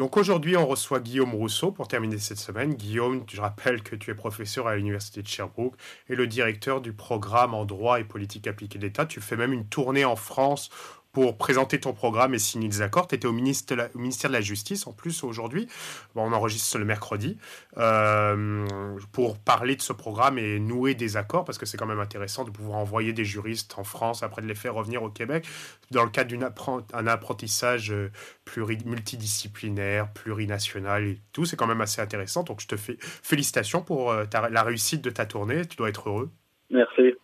Donc 0.00 0.16
aujourd'hui, 0.16 0.56
on 0.56 0.66
reçoit 0.66 0.98
Guillaume 0.98 1.34
Rousseau 1.34 1.72
pour 1.72 1.86
terminer 1.86 2.16
cette 2.16 2.38
semaine. 2.38 2.72
Guillaume, 2.72 3.22
je 3.30 3.38
rappelle 3.38 3.82
que 3.82 3.94
tu 3.94 4.10
es 4.10 4.14
professeur 4.14 4.66
à 4.66 4.74
l'Université 4.74 5.20
de 5.20 5.28
Sherbrooke 5.28 5.74
et 6.08 6.14
le 6.16 6.26
directeur 6.26 6.80
du 6.80 6.94
programme 6.94 7.52
en 7.52 7.66
droit 7.66 8.00
et 8.00 8.04
politique 8.04 8.46
appliquée 8.46 8.78
d'État. 8.78 9.04
Tu 9.04 9.20
fais 9.20 9.36
même 9.36 9.52
une 9.52 9.66
tournée 9.66 10.06
en 10.06 10.16
France 10.16 10.70
pour 11.12 11.36
présenter 11.36 11.80
ton 11.80 11.92
programme 11.92 12.34
et 12.34 12.38
signer 12.38 12.68
des 12.68 12.82
accords. 12.82 13.08
Tu 13.08 13.16
étais 13.16 13.26
au, 13.26 13.32
ministère 13.32 13.76
de 13.76 14.32
la 14.32 14.40
Justice 14.40 14.86
en 14.86 14.92
plus 14.92 15.24
aujourd'hui. 15.24 15.66
on 16.14 16.32
enregistre 16.32 16.78
le 16.78 16.84
mercredi 16.84 17.36
euh, 17.78 18.66
pour 19.12 19.38
parler 19.38 19.76
de 19.76 19.82
ce 19.82 19.92
programme 19.92 20.38
et 20.38 20.60
nouer 20.60 20.94
des 20.94 21.16
accords 21.16 21.44
parce 21.44 21.58
que 21.58 21.66
c'est 21.66 21.76
quand 21.76 21.86
même 21.86 22.00
intéressant 22.00 22.44
de 22.44 22.50
pouvoir 22.50 22.78
envoyer 22.78 23.12
des 23.12 23.24
juristes 23.24 23.74
en 23.78 23.84
France 23.84 24.22
après 24.22 24.42
de 24.42 24.46
les 24.46 24.54
faire 24.54 24.74
revenir 24.74 25.02
au 25.02 25.10
Québec 25.10 25.46
dans 25.90 26.04
le 26.04 26.10
cadre 26.10 26.30
d'un 26.30 27.06
apprentissage 27.06 27.90
euh, 27.90 28.10
multidisciplinaire, 28.84 30.12
plurinational 30.12 31.04
et 31.04 31.20
tout. 31.32 31.44
C'est 31.44 31.56
quand 31.56 31.66
même 31.66 31.80
assez 31.80 32.00
intéressant. 32.00 32.42
Donc 32.44 32.60
je 32.60 32.68
te 32.68 32.76
fais 32.76 32.96
félicitations 33.00 33.82
pour 33.82 34.12
euh, 34.12 34.24
la 34.50 34.62
réussite 34.62 35.02
de 35.02 35.10
ta 35.10 35.26
tournée. 35.26 35.66
Tu 35.66 35.76
dois 35.76 35.88
être 35.88 36.08
heureux. 36.08 36.30
Merci. 36.70 37.14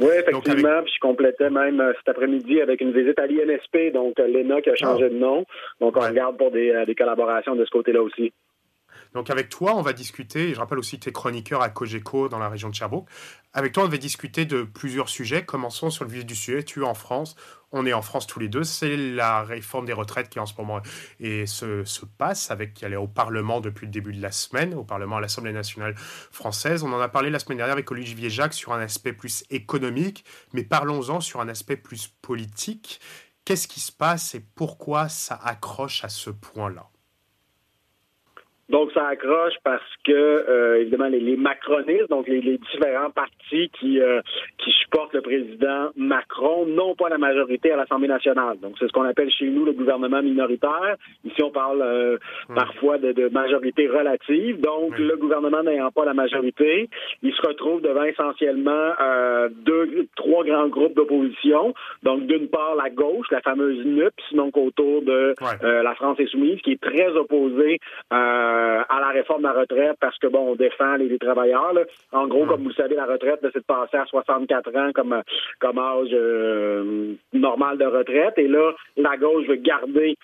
Oui, 0.00 0.12
effectivement. 0.18 0.82
Puis 0.82 0.92
je 0.94 1.00
complétais 1.00 1.50
même 1.50 1.80
euh, 1.80 1.92
cet 1.98 2.08
après-midi 2.08 2.60
avec 2.60 2.80
une 2.80 2.92
visite 2.92 3.18
à 3.18 3.26
l'INSP, 3.26 3.92
donc 3.92 4.18
euh, 4.18 4.26
l'ENA 4.26 4.62
qui 4.62 4.70
a 4.70 4.74
changé 4.74 5.04
ah. 5.04 5.08
de 5.08 5.14
nom. 5.14 5.44
Donc 5.80 5.96
on 5.96 6.00
regarde 6.00 6.38
pour 6.38 6.50
des, 6.50 6.70
euh, 6.70 6.86
des 6.86 6.94
collaborations 6.94 7.54
de 7.54 7.64
ce 7.64 7.70
côté-là 7.70 8.02
aussi. 8.02 8.32
Donc 9.14 9.28
avec 9.28 9.48
toi, 9.48 9.74
on 9.76 9.82
va 9.82 9.92
discuter, 9.92 10.54
je 10.54 10.58
rappelle 10.58 10.78
aussi 10.78 10.98
que 10.98 11.04
tu 11.04 11.08
es 11.08 11.12
chroniqueur 11.12 11.62
à 11.62 11.68
Cogeco 11.68 12.28
dans 12.28 12.38
la 12.38 12.48
région 12.48 12.68
de 12.68 12.74
Sherbrooke. 12.74 13.08
Avec 13.52 13.72
toi, 13.72 13.84
on 13.84 13.88
va 13.88 13.96
discuter 13.96 14.44
de 14.44 14.62
plusieurs 14.62 15.08
sujets. 15.08 15.44
Commençons 15.44 15.90
sur 15.90 16.04
le 16.04 16.10
vif 16.10 16.24
du 16.24 16.36
sujet. 16.36 16.62
Tu 16.62 16.82
es 16.82 16.86
en 16.86 16.94
France, 16.94 17.34
on 17.72 17.86
est 17.86 17.92
en 17.92 18.02
France 18.02 18.26
tous 18.26 18.38
les 18.38 18.48
deux. 18.48 18.64
C'est 18.64 18.96
la 18.96 19.42
réforme 19.42 19.86
des 19.86 19.92
retraites 19.92 20.28
qui 20.28 20.38
en 20.38 20.46
ce 20.46 20.54
moment 20.58 20.80
et 21.18 21.46
se, 21.46 21.84
se 21.84 22.04
passe 22.04 22.50
avec 22.50 22.74
qui 22.74 22.84
est 22.84 22.96
au 22.96 23.08
Parlement 23.08 23.60
depuis 23.60 23.86
le 23.86 23.92
début 23.92 24.12
de 24.12 24.20
la 24.20 24.32
semaine, 24.32 24.74
au 24.74 24.84
Parlement 24.84 25.16
à 25.16 25.20
l'Assemblée 25.20 25.52
nationale 25.52 25.94
française. 25.96 26.82
On 26.82 26.92
en 26.92 27.00
a 27.00 27.08
parlé 27.08 27.30
la 27.30 27.38
semaine 27.38 27.58
dernière 27.58 27.74
avec 27.74 27.90
Olivier 27.90 28.30
Jacques 28.30 28.54
sur 28.54 28.72
un 28.72 28.80
aspect 28.80 29.12
plus 29.12 29.44
économique, 29.50 30.24
mais 30.52 30.64
parlons-en 30.64 31.20
sur 31.20 31.40
un 31.40 31.48
aspect 31.48 31.76
plus 31.76 32.08
politique. 32.08 33.00
Qu'est-ce 33.44 33.68
qui 33.68 33.80
se 33.80 33.92
passe 33.92 34.34
et 34.34 34.40
pourquoi 34.40 35.08
ça 35.08 35.34
accroche 35.34 36.04
à 36.04 36.08
ce 36.08 36.30
point-là? 36.30 36.89
Donc, 38.70 38.92
ça 38.92 39.08
accroche 39.08 39.54
parce 39.64 39.82
que, 40.04 40.12
euh, 40.12 40.80
évidemment, 40.80 41.08
les, 41.08 41.36
macronistes, 41.36 42.08
donc 42.08 42.28
les, 42.28 42.40
différents 42.40 43.10
partis 43.10 43.68
qui, 43.80 44.00
euh, 44.00 44.20
qui 44.58 44.70
supportent 44.70 45.12
le 45.12 45.22
président 45.22 45.88
Macron, 45.96 46.66
n'ont 46.66 46.94
pas 46.94 47.08
la 47.08 47.18
majorité 47.18 47.72
à 47.72 47.76
l'Assemblée 47.76 48.06
nationale. 48.06 48.58
Donc, 48.60 48.76
c'est 48.78 48.86
ce 48.86 48.92
qu'on 48.92 49.04
appelle 49.04 49.30
chez 49.30 49.46
nous 49.46 49.64
le 49.64 49.72
gouvernement 49.72 50.22
minoritaire. 50.22 50.96
Ici, 51.24 51.42
on 51.42 51.50
parle 51.50 51.82
euh, 51.82 52.18
hmm. 52.48 52.54
parfois 52.54 52.98
de, 52.98 53.28
majorité 53.30 53.88
relative. 53.88 54.60
Donc, 54.60 54.96
le 54.98 55.16
gouvernement 55.16 55.64
n'ayant 55.64 55.90
pas 55.90 56.04
la 56.04 56.14
majorité, 56.14 56.88
il 57.22 57.34
se 57.34 57.42
retrouve 57.42 57.82
devant 57.82 58.04
essentiellement 58.04 58.92
deux, 59.64 60.06
trois 60.16 60.44
grands 60.44 60.68
groupes 60.68 60.94
d'opposition. 60.94 61.74
Donc, 62.02 62.26
d'une 62.26 62.48
part, 62.48 62.76
la 62.76 62.88
gauche, 62.90 63.26
la 63.30 63.40
fameuse 63.40 63.84
NUPS, 63.84 64.34
donc 64.34 64.56
autour 64.56 65.02
de 65.02 65.34
la 65.62 65.94
France 65.94 66.18
insoumise, 66.20 66.60
qui 66.62 66.72
est 66.72 66.80
très 66.80 67.08
opposée 67.16 67.78
euh, 68.60 68.82
à 68.88 69.00
la 69.00 69.08
réforme 69.08 69.42
de 69.42 69.46
la 69.46 69.52
retraite 69.52 69.96
parce 70.00 70.18
que 70.18 70.26
bon, 70.26 70.52
on 70.52 70.54
défend 70.54 70.96
les, 70.96 71.18
travailleurs. 71.18 71.72
En 72.12 72.26
gros, 72.26 72.46
comme 72.46 72.62
vous 72.62 72.68
le 72.68 72.74
savez, 72.74 72.94
la 72.94 73.06
retraite, 73.06 73.40
c'est 73.42 73.58
de 73.58 73.64
passer 73.64 73.96
à 73.96 74.06
64 74.06 74.76
ans 74.76 74.90
comme 74.94 75.22
comme 75.60 75.78
âge 75.78 76.08
euh, 76.12 77.14
normal 77.32 77.78
de 77.78 77.84
retraite. 77.84 78.34
Et 78.38 78.48
là, 78.48 78.72
la 78.96 79.16
gauche 79.16 79.46
veut 79.46 79.56
garder 79.56 80.16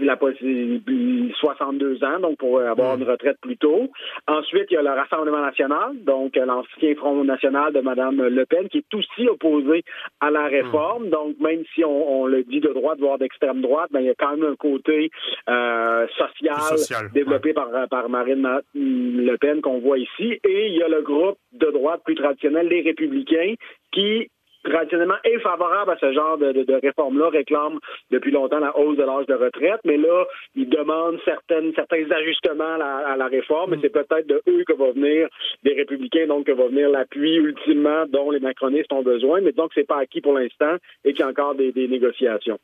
la 0.00 0.16
possibilité 0.16 1.32
62 1.38 2.04
ans, 2.04 2.20
donc 2.20 2.38
pour 2.38 2.60
avoir 2.60 2.96
une 2.96 3.04
retraite 3.04 3.36
plus 3.40 3.56
tôt. 3.56 3.90
Ensuite, 4.26 4.66
il 4.70 4.74
y 4.74 4.76
a 4.76 4.82
le 4.82 4.90
Rassemblement 4.90 5.40
national, 5.40 5.92
donc 6.04 6.36
l'ancien 6.36 6.94
Front 6.94 7.24
national 7.24 7.72
de 7.72 7.80
Mme 7.80 8.28
Le 8.28 8.46
Pen, 8.46 8.68
qui 8.68 8.78
est 8.78 8.94
aussi 8.94 9.28
opposé 9.28 9.82
à 10.20 10.30
la 10.30 10.46
réforme. 10.46 11.08
Donc, 11.10 11.38
même 11.40 11.62
si 11.74 11.84
on, 11.84 12.26
le 12.26 12.44
dit 12.44 12.60
de 12.60 12.72
droite, 12.72 12.98
voire 12.98 13.18
d'extrême 13.18 13.60
droite, 13.60 13.90
ben, 13.92 14.00
il 14.00 14.06
y 14.06 14.10
a 14.10 14.14
quand 14.14 14.36
même 14.36 14.52
un 14.52 14.56
côté 14.56 15.10
euh, 15.48 16.06
social, 16.16 17.10
développé 17.12 17.52
par, 17.52 17.68
par 17.90 18.08
Marine 18.08 18.60
Le 18.74 19.36
Pen 19.36 19.60
qu'on 19.60 19.80
voit 19.80 19.98
ici. 19.98 20.38
Et 20.44 20.68
il 20.68 20.76
y 20.76 20.82
a 20.82 20.88
le 20.88 21.02
groupe 21.02 21.38
de 21.52 21.70
droite 21.70 22.02
plus 22.04 22.14
traditionnel, 22.14 22.68
les 22.68 22.82
Républicains, 22.82 23.54
qui 23.92 24.28
traditionnellement 24.70 25.16
est 25.24 25.38
favorable 25.40 25.90
à 25.90 25.98
ce 25.98 26.12
genre 26.12 26.38
de, 26.38 26.52
de, 26.52 26.74
réforme-là, 26.74 27.30
réclame 27.30 27.78
depuis 28.10 28.30
longtemps 28.30 28.58
la 28.58 28.76
hausse 28.76 28.96
de 28.96 29.02
l'âge 29.02 29.26
de 29.26 29.34
retraite, 29.34 29.80
mais 29.84 29.96
là, 29.96 30.24
il 30.54 30.68
demande 30.68 31.18
certaines, 31.24 31.72
certains 31.74 32.10
ajustements 32.10 32.74
à 32.74 33.16
la, 33.16 33.26
réforme, 33.26 33.74
et 33.74 33.78
c'est 33.80 33.90
peut-être 33.90 34.26
de 34.26 34.42
eux 34.48 34.64
que 34.66 34.74
va 34.74 34.92
venir 34.92 35.28
des 35.62 35.74
républicains, 35.74 36.26
donc 36.26 36.46
que 36.46 36.52
va 36.52 36.66
venir 36.68 36.90
l'appui 36.90 37.34
ultimement 37.34 38.04
dont 38.06 38.30
les 38.30 38.40
macronistes 38.40 38.92
ont 38.92 39.02
besoin, 39.02 39.40
mais 39.40 39.52
donc 39.52 39.70
c'est 39.74 39.86
pas 39.86 39.98
acquis 39.98 40.20
pour 40.20 40.34
l'instant 40.34 40.76
et 41.04 41.12
qu'il 41.12 41.20
y 41.20 41.22
a 41.22 41.28
encore 41.28 41.54
des, 41.54 41.72
des 41.72 41.88
négociations. 41.88 42.58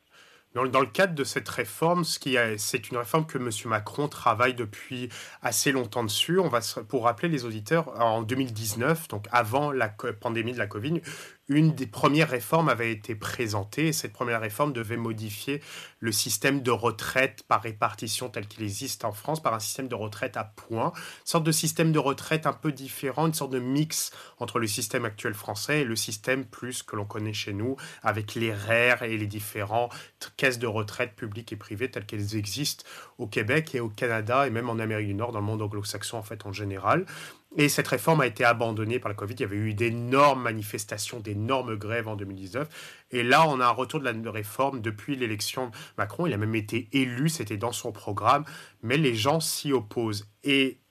Dans, 0.54 0.66
dans, 0.66 0.80
le 0.80 0.86
cadre 0.86 1.14
de 1.14 1.24
cette 1.24 1.48
réforme, 1.48 2.04
c'est 2.04 2.90
une 2.90 2.96
réforme 2.96 3.26
que 3.26 3.36
M. 3.36 3.50
Macron 3.66 4.08
travaille 4.08 4.54
depuis 4.54 5.10
assez 5.42 5.72
longtemps 5.72 6.02
dessus. 6.02 6.38
On 6.38 6.48
va, 6.48 6.60
pour 6.88 7.04
rappeler 7.04 7.28
les 7.28 7.44
auditeurs, 7.44 7.88
en 8.00 8.22
2019, 8.22 9.08
donc 9.08 9.26
avant 9.30 9.72
la 9.72 9.90
pandémie 10.20 10.54
de 10.54 10.58
la 10.58 10.66
Covid, 10.66 11.02
une 11.48 11.74
des 11.74 11.86
premières 11.86 12.28
réformes 12.28 12.68
avait 12.68 12.92
été 12.92 13.14
présentée. 13.14 13.88
Et 13.88 13.92
cette 13.92 14.12
première 14.12 14.40
réforme 14.40 14.72
devait 14.72 14.96
modifier 14.96 15.60
le 16.00 16.12
système 16.12 16.62
de 16.62 16.70
retraite 16.70 17.42
par 17.48 17.62
répartition 17.62 18.28
tel 18.28 18.46
qu'il 18.46 18.62
existe 18.62 19.04
en 19.04 19.12
France 19.12 19.42
par 19.42 19.54
un 19.54 19.58
système 19.58 19.88
de 19.88 19.94
retraite 19.94 20.36
à 20.36 20.44
points, 20.44 20.92
une 20.94 21.26
sorte 21.26 21.44
de 21.44 21.52
système 21.52 21.92
de 21.92 21.98
retraite 21.98 22.46
un 22.46 22.52
peu 22.52 22.72
différent, 22.72 23.26
une 23.26 23.34
sorte 23.34 23.52
de 23.52 23.58
mix 23.58 24.12
entre 24.38 24.58
le 24.58 24.66
système 24.66 25.04
actuel 25.04 25.34
français 25.34 25.80
et 25.80 25.84
le 25.84 25.96
système 25.96 26.44
plus 26.44 26.82
que 26.82 26.96
l'on 26.96 27.04
connaît 27.04 27.32
chez 27.32 27.52
nous, 27.52 27.76
avec 28.02 28.34
les 28.34 28.52
RER 28.52 28.96
et 29.02 29.16
les 29.16 29.26
différentes 29.26 29.92
caisses 30.36 30.58
de 30.58 30.66
retraite 30.66 31.14
publiques 31.16 31.52
et 31.52 31.56
privées 31.56 31.90
telles 31.90 32.06
qu'elles 32.06 32.36
existent 32.36 32.84
au 33.18 33.26
Québec 33.26 33.74
et 33.74 33.80
au 33.80 33.88
Canada 33.88 34.46
et 34.46 34.50
même 34.50 34.68
en 34.68 34.78
Amérique 34.78 35.08
du 35.08 35.14
Nord, 35.14 35.32
dans 35.32 35.40
le 35.40 35.46
monde 35.46 35.62
anglo-saxon 35.62 36.18
en 36.18 36.22
fait 36.22 36.46
en 36.46 36.52
général. 36.52 37.06
Et 37.56 37.68
cette 37.68 37.88
réforme 37.88 38.20
a 38.20 38.26
été 38.26 38.44
abandonnée 38.44 38.98
par 38.98 39.08
la 39.08 39.14
Covid. 39.14 39.34
Il 39.34 39.40
y 39.40 39.44
avait 39.44 39.56
eu 39.56 39.74
d'énormes 39.74 40.42
manifestations, 40.42 41.18
d'énormes 41.18 41.76
grèves 41.76 42.06
en 42.06 42.14
2019. 42.14 42.68
Et 43.10 43.22
là, 43.22 43.48
on 43.48 43.58
a 43.60 43.66
un 43.66 43.70
retour 43.70 44.00
de 44.00 44.04
la 44.04 44.30
réforme 44.30 44.80
depuis 44.80 45.16
l'élection 45.16 45.70
Macron. 45.96 46.26
Il 46.26 46.34
a 46.34 46.36
même 46.36 46.54
été 46.54 46.88
élu, 46.92 47.28
c'était 47.28 47.56
dans 47.56 47.72
son 47.72 47.90
programme, 47.90 48.44
mais 48.82 48.98
les 48.98 49.14
gens 49.14 49.40
s'y 49.40 49.72
opposent. 49.72 50.28
Et 50.44 50.82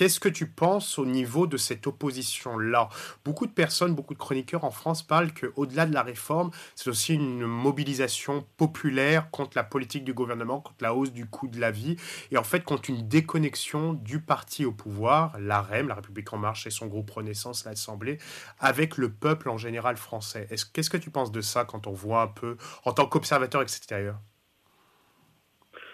Qu'est-ce 0.00 0.18
que 0.18 0.30
tu 0.30 0.46
penses 0.46 0.98
au 0.98 1.04
niveau 1.04 1.46
de 1.46 1.58
cette 1.58 1.86
opposition-là? 1.86 2.88
Beaucoup 3.22 3.44
de 3.44 3.52
personnes, 3.52 3.94
beaucoup 3.94 4.14
de 4.14 4.18
chroniqueurs 4.18 4.64
en 4.64 4.70
France 4.70 5.02
parlent 5.02 5.34
qu'au-delà 5.34 5.84
de 5.84 5.92
la 5.92 6.02
réforme, 6.02 6.50
c'est 6.74 6.88
aussi 6.88 7.12
une 7.12 7.44
mobilisation 7.44 8.46
populaire 8.56 9.30
contre 9.30 9.58
la 9.58 9.62
politique 9.62 10.04
du 10.04 10.14
gouvernement, 10.14 10.62
contre 10.62 10.78
la 10.80 10.94
hausse 10.94 11.12
du 11.12 11.26
coût 11.26 11.48
de 11.48 11.60
la 11.60 11.70
vie, 11.70 11.96
et 12.30 12.38
en 12.38 12.44
fait 12.44 12.64
contre 12.64 12.88
une 12.88 13.08
déconnexion 13.08 13.92
du 13.92 14.22
parti 14.22 14.64
au 14.64 14.72
pouvoir, 14.72 15.38
l'AREM, 15.38 15.88
la 15.88 15.96
République 15.96 16.32
en 16.32 16.38
marche 16.38 16.66
et 16.66 16.70
son 16.70 16.86
groupe 16.86 17.10
Renaissance, 17.10 17.66
l'Assemblée, 17.66 18.16
avec 18.58 18.96
le 18.96 19.12
peuple 19.12 19.50
en 19.50 19.58
général 19.58 19.98
français. 19.98 20.48
Qu'est-ce 20.72 20.88
que 20.88 20.96
tu 20.96 21.10
penses 21.10 21.30
de 21.30 21.42
ça 21.42 21.66
quand 21.66 21.86
on 21.86 21.92
voit 21.92 22.22
un 22.22 22.28
peu, 22.28 22.56
en 22.86 22.94
tant 22.94 23.04
qu'observateur 23.04 23.60
extérieur? 23.60 24.18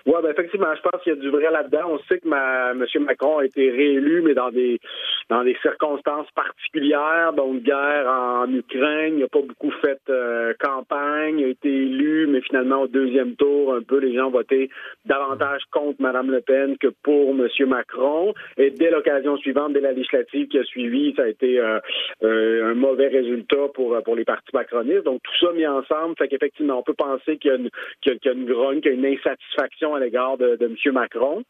Oui, 0.07 0.15
ben 0.23 0.31
effectivement, 0.31 0.73
je 0.77 0.83
pense 0.83 1.03
qu'il 1.03 1.15
y 1.15 1.17
a 1.17 1.21
du 1.21 1.31
vrai 1.31 1.51
là-dedans. 1.51 1.91
On 1.91 1.99
sait 2.09 2.19
que 2.21 2.29
ma, 2.29 2.71
M. 2.71 2.85
Macron 3.05 3.39
a 3.39 3.45
été 3.45 3.71
réélu, 3.71 4.23
mais 4.23 4.35
dans 4.35 4.51
des 4.51 4.81
dans 5.29 5.43
des 5.43 5.57
circonstances 5.61 6.31
particulières, 6.33 7.33
donc 7.33 7.63
guerre 7.63 8.07
en 8.07 8.53
Ukraine, 8.53 9.15
il 9.15 9.21
n'a 9.21 9.29
pas 9.29 9.43
beaucoup 9.43 9.73
fait 9.83 9.99
euh, 10.09 10.55
campagne, 10.61 11.41
il 11.41 11.45
a 11.45 11.49
été 11.49 11.69
élu, 11.69 12.27
mais 12.29 12.41
finalement 12.43 12.83
au 12.83 12.87
deuxième 12.87 13.35
tour, 13.35 13.75
un 13.75 13.83
peu 13.83 13.99
les 13.99 14.15
gens 14.15 14.29
ont 14.29 14.31
voté 14.31 14.71
davantage 15.05 15.63
contre 15.73 16.01
Mme 16.01 16.31
Le 16.31 16.41
Pen 16.43 16.79
que 16.79 16.89
pour 17.03 17.31
M. 17.31 17.49
Macron. 17.67 18.35
Et 18.57 18.71
dès 18.71 18.91
l'occasion 18.91 19.37
suivante, 19.39 19.73
dès 19.73 19.81
la 19.81 19.93
législative 19.93 20.47
qui 20.49 20.59
a 20.59 20.65
suivi, 20.65 21.13
ça 21.17 21.23
a 21.23 21.29
été 21.29 21.59
euh, 21.59 21.81
euh, 22.23 22.71
un 22.71 22.75
mauvais 22.75 23.09
résultat 23.09 23.69
pour 23.75 24.01
pour 24.05 24.15
les 24.15 24.25
partis 24.25 24.55
macronistes. 24.55 25.05
Donc 25.05 25.21
tout 25.23 25.47
ça 25.47 25.53
mis 25.53 25.67
ensemble, 25.67 26.15
fait 26.19 26.29
qu'effectivement, 26.29 26.79
on 26.79 26.83
peut 26.83 26.95
penser 26.95 27.37
qu'il 27.39 27.51
y 27.51 27.55
a 27.55 27.57
une 27.57 27.71
qu'il 28.01 28.19
y 28.25 28.29
a 28.29 28.33
une 28.33 28.47
grogne, 28.47 28.81
qu'il 28.81 28.93
y 28.93 28.95
a 28.95 28.99
une 28.99 29.17
insatisfaction 29.17 29.95
à 29.95 30.01
l'égard 30.01 30.37
de, 30.39 30.57
de 30.57 30.67
M. 30.67 30.93
Macron. 30.93 31.43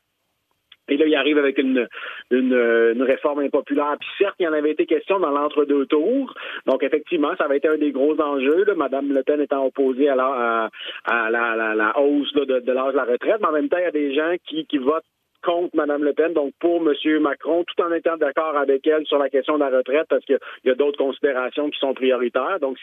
Et 0.88 0.96
là, 0.96 1.06
il 1.06 1.14
arrive 1.14 1.38
avec 1.38 1.58
une, 1.58 1.88
une, 2.30 3.02
réforme 3.02 3.40
impopulaire. 3.40 3.96
Puis 3.98 4.08
certes, 4.18 4.36
il 4.38 4.44
y 4.44 4.48
en 4.48 4.52
avait 4.52 4.70
été 4.70 4.86
question 4.86 5.18
dans 5.18 5.30
l'entre-deux 5.30 5.86
tours. 5.86 6.34
Donc, 6.66 6.82
effectivement, 6.82 7.34
ça 7.36 7.44
avait 7.44 7.58
été 7.58 7.68
un 7.68 7.78
des 7.78 7.92
gros 7.92 8.20
enjeux. 8.20 8.64
Là. 8.64 8.74
Madame 8.74 9.12
Le 9.12 9.22
Pen 9.22 9.40
étant 9.40 9.66
opposée 9.66 10.08
à 10.08 10.14
la, 10.14 10.70
à, 11.04 11.30
la, 11.30 11.74
la, 11.74 11.98
hausse 11.98 12.32
de, 12.34 12.60
de 12.60 12.72
l'âge 12.72 12.92
de 12.92 12.96
la 12.96 13.04
retraite. 13.04 13.38
Mais 13.40 13.48
en 13.48 13.52
même 13.52 13.68
temps, 13.68 13.78
il 13.78 13.84
y 13.84 13.86
a 13.86 13.90
des 13.90 14.14
gens 14.14 14.34
qui, 14.44 14.66
qui 14.66 14.78
votent 14.78 15.04
contre 15.46 15.76
Mme 15.76 16.02
Le 16.02 16.12
Pen, 16.12 16.32
donc 16.32 16.52
pour 16.58 16.82
M. 16.82 17.20
Macron, 17.20 17.64
tout 17.64 17.80
en 17.82 17.92
étant 17.92 18.16
d'accord 18.16 18.56
avec 18.56 18.84
elle 18.86 19.06
sur 19.06 19.18
la 19.18 19.30
question 19.30 19.54
de 19.54 19.60
la 19.60 19.70
retraite, 19.70 20.06
parce 20.10 20.24
qu'il 20.24 20.38
y 20.64 20.70
a 20.70 20.74
d'autres 20.74 20.98
considérations 20.98 21.70
qui 21.70 21.78
sont 21.78 21.94
prioritaires, 21.94 22.58
donc, 22.60 22.76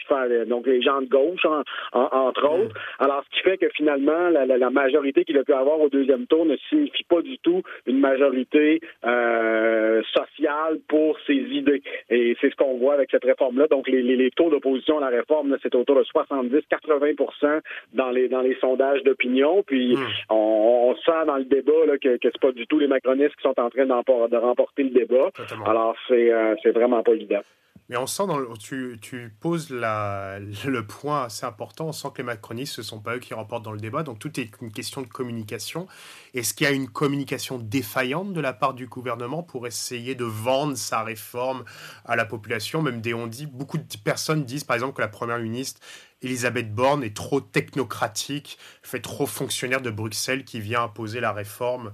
donc 0.46 0.66
les 0.66 0.80
gens 0.80 1.02
de 1.02 1.06
gauche, 1.06 1.44
entre 1.92 2.42
mm. 2.42 2.60
autres. 2.62 2.76
Alors, 2.98 3.22
ce 3.24 3.36
qui 3.36 3.42
fait 3.42 3.58
que 3.58 3.68
finalement, 3.68 4.30
la, 4.30 4.70
majorité 4.70 5.24
qu'il 5.24 5.36
a 5.38 5.44
pu 5.44 5.52
avoir 5.52 5.78
au 5.78 5.90
deuxième 5.90 6.26
tour 6.26 6.46
ne 6.46 6.56
signifie 6.68 7.04
pas 7.04 7.20
du 7.20 7.38
tout 7.38 7.62
une 7.86 8.00
majorité 8.00 8.80
euh, 9.04 10.02
sociale 10.14 10.78
pour 10.88 11.18
ses 11.26 11.34
idées. 11.34 11.82
Et 12.08 12.34
c'est 12.40 12.50
ce 12.50 12.56
qu'on 12.56 12.78
voit 12.78 12.94
avec 12.94 13.10
cette 13.10 13.24
réforme-là. 13.24 13.66
Donc, 13.66 13.88
les, 13.88 14.02
les, 14.02 14.30
taux 14.30 14.48
d'opposition 14.48 14.98
à 14.98 15.10
la 15.10 15.16
réforme, 15.18 15.56
c'est 15.62 15.74
autour 15.74 15.96
de 15.96 16.02
70-80 16.04 17.60
dans 17.92 18.10
les, 18.10 18.28
dans 18.28 18.40
les 18.40 18.56
sondages 18.56 19.02
d'opinion. 19.02 19.62
Puis, 19.66 19.96
mm. 19.96 20.06
on, 20.30 20.94
sent 21.04 21.26
dans 21.26 21.36
le 21.36 21.44
débat 21.44 21.86
là, 21.86 21.98
que, 21.98 22.16
que 22.16 22.28
c'est 22.32 22.40
pas 22.40 22.53
du 22.54 22.66
tout 22.66 22.78
les 22.78 22.88
macronistes 22.88 23.36
qui 23.36 23.42
sont 23.42 23.58
en 23.60 23.70
train 23.70 23.86
de 23.86 24.36
remporter 24.36 24.84
le 24.84 24.90
débat. 24.90 25.30
Alors, 25.66 25.94
c'est 26.08 26.32
euh, 26.32 26.54
vraiment 26.72 27.02
pas 27.02 27.12
évident. 27.12 27.42
Mais 27.90 27.98
on 27.98 28.06
sent, 28.06 28.26
dans 28.26 28.38
le, 28.38 28.48
tu, 28.58 28.98
tu, 29.02 29.30
poses 29.40 29.68
la, 29.68 30.38
le 30.38 30.86
point 30.86 31.24
assez 31.24 31.44
important, 31.44 31.88
on 31.88 31.92
sent 31.92 32.08
que 32.14 32.18
les 32.18 32.24
macronistes, 32.24 32.76
ce 32.76 32.80
ne 32.80 32.84
sont 32.86 33.00
pas 33.00 33.16
eux 33.16 33.18
qui 33.18 33.34
remportent 33.34 33.64
dans 33.64 33.72
le 33.72 33.80
débat, 33.80 34.02
donc 34.02 34.18
tout 34.18 34.40
est 34.40 34.48
une 34.62 34.72
question 34.72 35.02
de 35.02 35.06
communication. 35.06 35.86
Est-ce 36.32 36.54
qu'il 36.54 36.66
y 36.66 36.70
a 36.70 36.72
une 36.72 36.88
communication 36.88 37.58
défaillante 37.58 38.32
de 38.32 38.40
la 38.40 38.54
part 38.54 38.72
du 38.72 38.86
gouvernement 38.86 39.42
pour 39.42 39.66
essayer 39.66 40.14
de 40.14 40.24
vendre 40.24 40.76
sa 40.76 41.02
réforme 41.02 41.64
à 42.06 42.16
la 42.16 42.24
population? 42.24 42.80
Même 42.80 43.02
des 43.02 43.12
on 43.12 43.26
dit, 43.26 43.46
beaucoup 43.46 43.76
de 43.76 43.84
personnes 44.02 44.44
disent 44.44 44.64
par 44.64 44.76
exemple 44.76 44.94
que 44.94 45.02
la 45.02 45.08
première 45.08 45.38
ministre 45.38 45.82
Elisabeth 46.24 46.74
Borne 46.74 47.04
est 47.04 47.14
trop 47.16 47.40
technocratique, 47.40 48.58
fait 48.82 49.00
trop 49.00 49.26
fonctionnaire 49.26 49.82
de 49.82 49.90
Bruxelles 49.90 50.44
qui 50.44 50.60
vient 50.60 50.84
imposer 50.84 51.20
la 51.20 51.32
réforme 51.32 51.92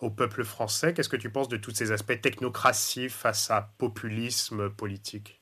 au 0.00 0.10
peuple 0.10 0.44
français. 0.44 0.94
Qu'est-ce 0.94 1.08
que 1.08 1.16
tu 1.16 1.30
penses 1.30 1.48
de 1.48 1.56
tous 1.56 1.74
ces 1.74 1.92
aspects 1.92 2.20
technocratie 2.20 3.08
face 3.08 3.50
à 3.50 3.72
populisme 3.78 4.70
politique? 4.70 5.37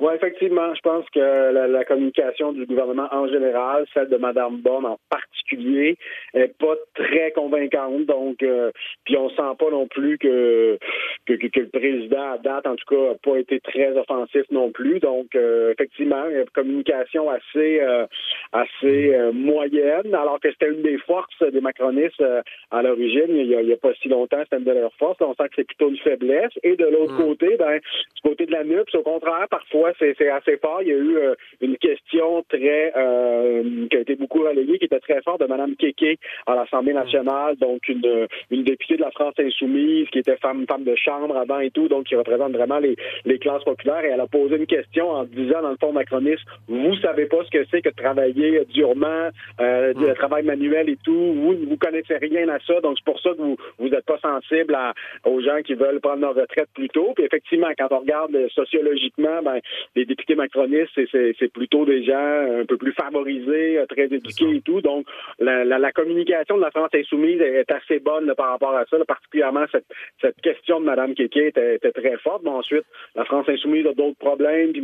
Oui, 0.00 0.14
effectivement, 0.14 0.72
je 0.74 0.80
pense 0.80 1.04
que 1.10 1.18
la, 1.18 1.84
communication 1.84 2.52
du 2.52 2.66
gouvernement 2.66 3.08
en 3.10 3.26
général, 3.26 3.84
celle 3.92 4.08
de 4.08 4.16
Mme 4.16 4.58
Bonne 4.58 4.86
en 4.86 4.98
particulier, 5.10 5.96
est 6.34 6.56
pas 6.56 6.74
très 6.94 7.32
convaincante. 7.32 8.06
Donc, 8.06 8.42
euh, 8.42 8.70
puis 9.04 9.16
on 9.16 9.28
sent 9.30 9.56
pas 9.58 9.70
non 9.70 9.88
plus 9.88 10.16
que, 10.18 10.78
que, 11.26 11.34
que, 11.34 11.60
le 11.60 11.68
président, 11.68 12.32
à 12.32 12.38
date, 12.38 12.66
en 12.66 12.76
tout 12.76 12.84
cas, 12.88 13.08
n'a 13.08 13.14
pas 13.14 13.38
été 13.38 13.58
très 13.58 13.96
offensif 13.96 14.42
non 14.52 14.70
plus. 14.70 15.00
Donc, 15.00 15.34
euh, 15.34 15.72
effectivement, 15.72 16.28
une 16.28 16.44
communication 16.54 17.28
assez 17.30 17.80
euh, 17.80 18.06
assez 18.52 19.16
moyenne, 19.32 20.14
alors 20.14 20.38
que 20.38 20.50
c'était 20.52 20.70
une 20.70 20.82
des 20.82 20.98
forces 20.98 21.42
des 21.42 21.60
macronistes 21.60 22.22
à 22.70 22.82
l'origine. 22.82 23.30
Il 23.30 23.48
n'y 23.48 23.72
a, 23.72 23.76
pas 23.76 23.94
si 24.00 24.08
longtemps, 24.08 24.40
c'était 24.44 24.58
une 24.58 24.64
de 24.64 24.72
leurs 24.72 24.94
forces. 24.94 25.18
on 25.20 25.34
sent 25.34 25.48
que 25.48 25.56
c'est 25.56 25.66
plutôt 25.66 25.88
une 25.88 25.98
faiblesse. 25.98 26.52
Et 26.62 26.76
de 26.76 26.86
l'autre 26.86 27.14
mm. 27.14 27.24
côté, 27.24 27.56
ben, 27.56 27.78
du 27.78 28.22
côté 28.22 28.46
de 28.46 28.52
la 28.52 28.64
NUPS, 28.64 28.94
au 28.94 29.02
contraire, 29.02 29.46
parfois, 29.50 29.87
c'est 29.98 30.28
assez 30.28 30.56
fort. 30.58 30.80
Il 30.82 30.88
y 30.88 30.92
a 30.92 30.96
eu 30.96 31.16
euh, 31.16 31.34
une 31.60 31.76
question 31.76 32.44
très 32.48 32.92
euh, 32.96 33.86
qui 33.90 33.96
a 33.96 34.00
été 34.00 34.16
beaucoup 34.16 34.40
relayée, 34.40 34.78
qui 34.78 34.84
était 34.84 35.00
très 35.00 35.20
forte 35.22 35.40
de 35.40 35.46
Mme 35.46 35.76
Kéké 35.76 36.18
à 36.46 36.54
l'Assemblée 36.54 36.92
nationale, 36.92 37.56
donc 37.56 37.88
une, 37.88 38.26
une 38.50 38.64
députée 38.64 38.96
de 38.96 39.02
la 39.02 39.10
France 39.10 39.34
insoumise 39.38 40.08
qui 40.10 40.18
était 40.20 40.36
femme 40.36 40.66
femme 40.68 40.84
de 40.84 40.94
chambre 40.96 41.36
avant 41.36 41.60
et 41.60 41.70
tout, 41.70 41.88
donc 41.88 42.04
qui 42.04 42.16
représente 42.16 42.52
vraiment 42.52 42.78
les, 42.78 42.96
les 43.24 43.38
classes 43.38 43.64
populaires. 43.64 44.04
Et 44.04 44.08
elle 44.08 44.20
a 44.20 44.26
posé 44.26 44.56
une 44.56 44.66
question 44.66 45.10
en 45.10 45.24
disant 45.24 45.62
dans 45.62 45.70
le 45.70 45.76
fond 45.80 45.92
macroniste, 45.92 46.44
vous 46.68 46.96
savez 46.96 47.26
pas 47.26 47.44
ce 47.44 47.50
que 47.50 47.64
c'est 47.70 47.82
que 47.82 47.88
de 47.90 47.94
travailler 47.94 48.64
durement, 48.72 49.30
euh, 49.60 49.94
du 49.94 50.12
travail 50.14 50.42
manuel 50.44 50.88
et 50.88 50.98
tout. 51.04 51.12
Vous 51.12 51.54
vous 51.54 51.76
connaissez 51.76 52.16
rien 52.16 52.48
à 52.48 52.58
ça, 52.60 52.80
donc 52.80 52.96
c'est 52.98 53.04
pour 53.04 53.20
ça 53.20 53.30
que 53.30 53.38
vous 53.38 53.56
vous 53.78 53.88
n'êtes 53.88 54.04
pas 54.04 54.18
sensible 54.18 54.74
à, 54.74 54.94
aux 55.24 55.40
gens 55.40 55.62
qui 55.64 55.74
veulent 55.74 56.00
prendre 56.00 56.20
leur 56.20 56.34
retraite 56.34 56.68
plus 56.74 56.88
tôt. 56.88 57.12
Puis 57.14 57.24
effectivement, 57.24 57.68
quand 57.78 57.88
on 57.90 58.00
regarde 58.00 58.36
sociologiquement, 58.54 59.42
ben 59.42 59.60
les 59.96 60.04
députés 60.04 60.34
macronistes, 60.34 60.92
c'est 60.94 61.52
plutôt 61.52 61.84
des 61.84 62.04
gens 62.04 62.60
un 62.60 62.64
peu 62.66 62.76
plus 62.76 62.92
favorisés, 62.92 63.78
euh, 63.78 63.86
très 63.86 64.04
éduqués 64.04 64.56
et 64.56 64.60
tout. 64.60 64.80
Donc, 64.80 65.06
la, 65.38 65.92
communication 65.92 66.56
de 66.56 66.62
la 66.62 66.70
France 66.70 66.90
insoumise 66.94 67.40
est 67.40 67.70
assez 67.70 67.98
bonne 67.98 68.32
par 68.36 68.50
rapport 68.50 68.74
à 68.74 68.84
ça, 68.86 68.96
particulièrement 69.06 69.64
cette, 69.72 69.86
cette 70.20 70.40
question 70.40 70.80
de 70.80 70.84
Mme 70.84 71.14
Kéké 71.14 71.48
était, 71.48 71.78
très 71.78 72.16
forte. 72.18 72.44
Bon, 72.44 72.58
ensuite, 72.58 72.84
la 73.14 73.24
France 73.24 73.48
insoumise 73.48 73.86
a 73.86 73.92
d'autres 73.94 74.18
problèmes, 74.18 74.72
puis 74.72 74.82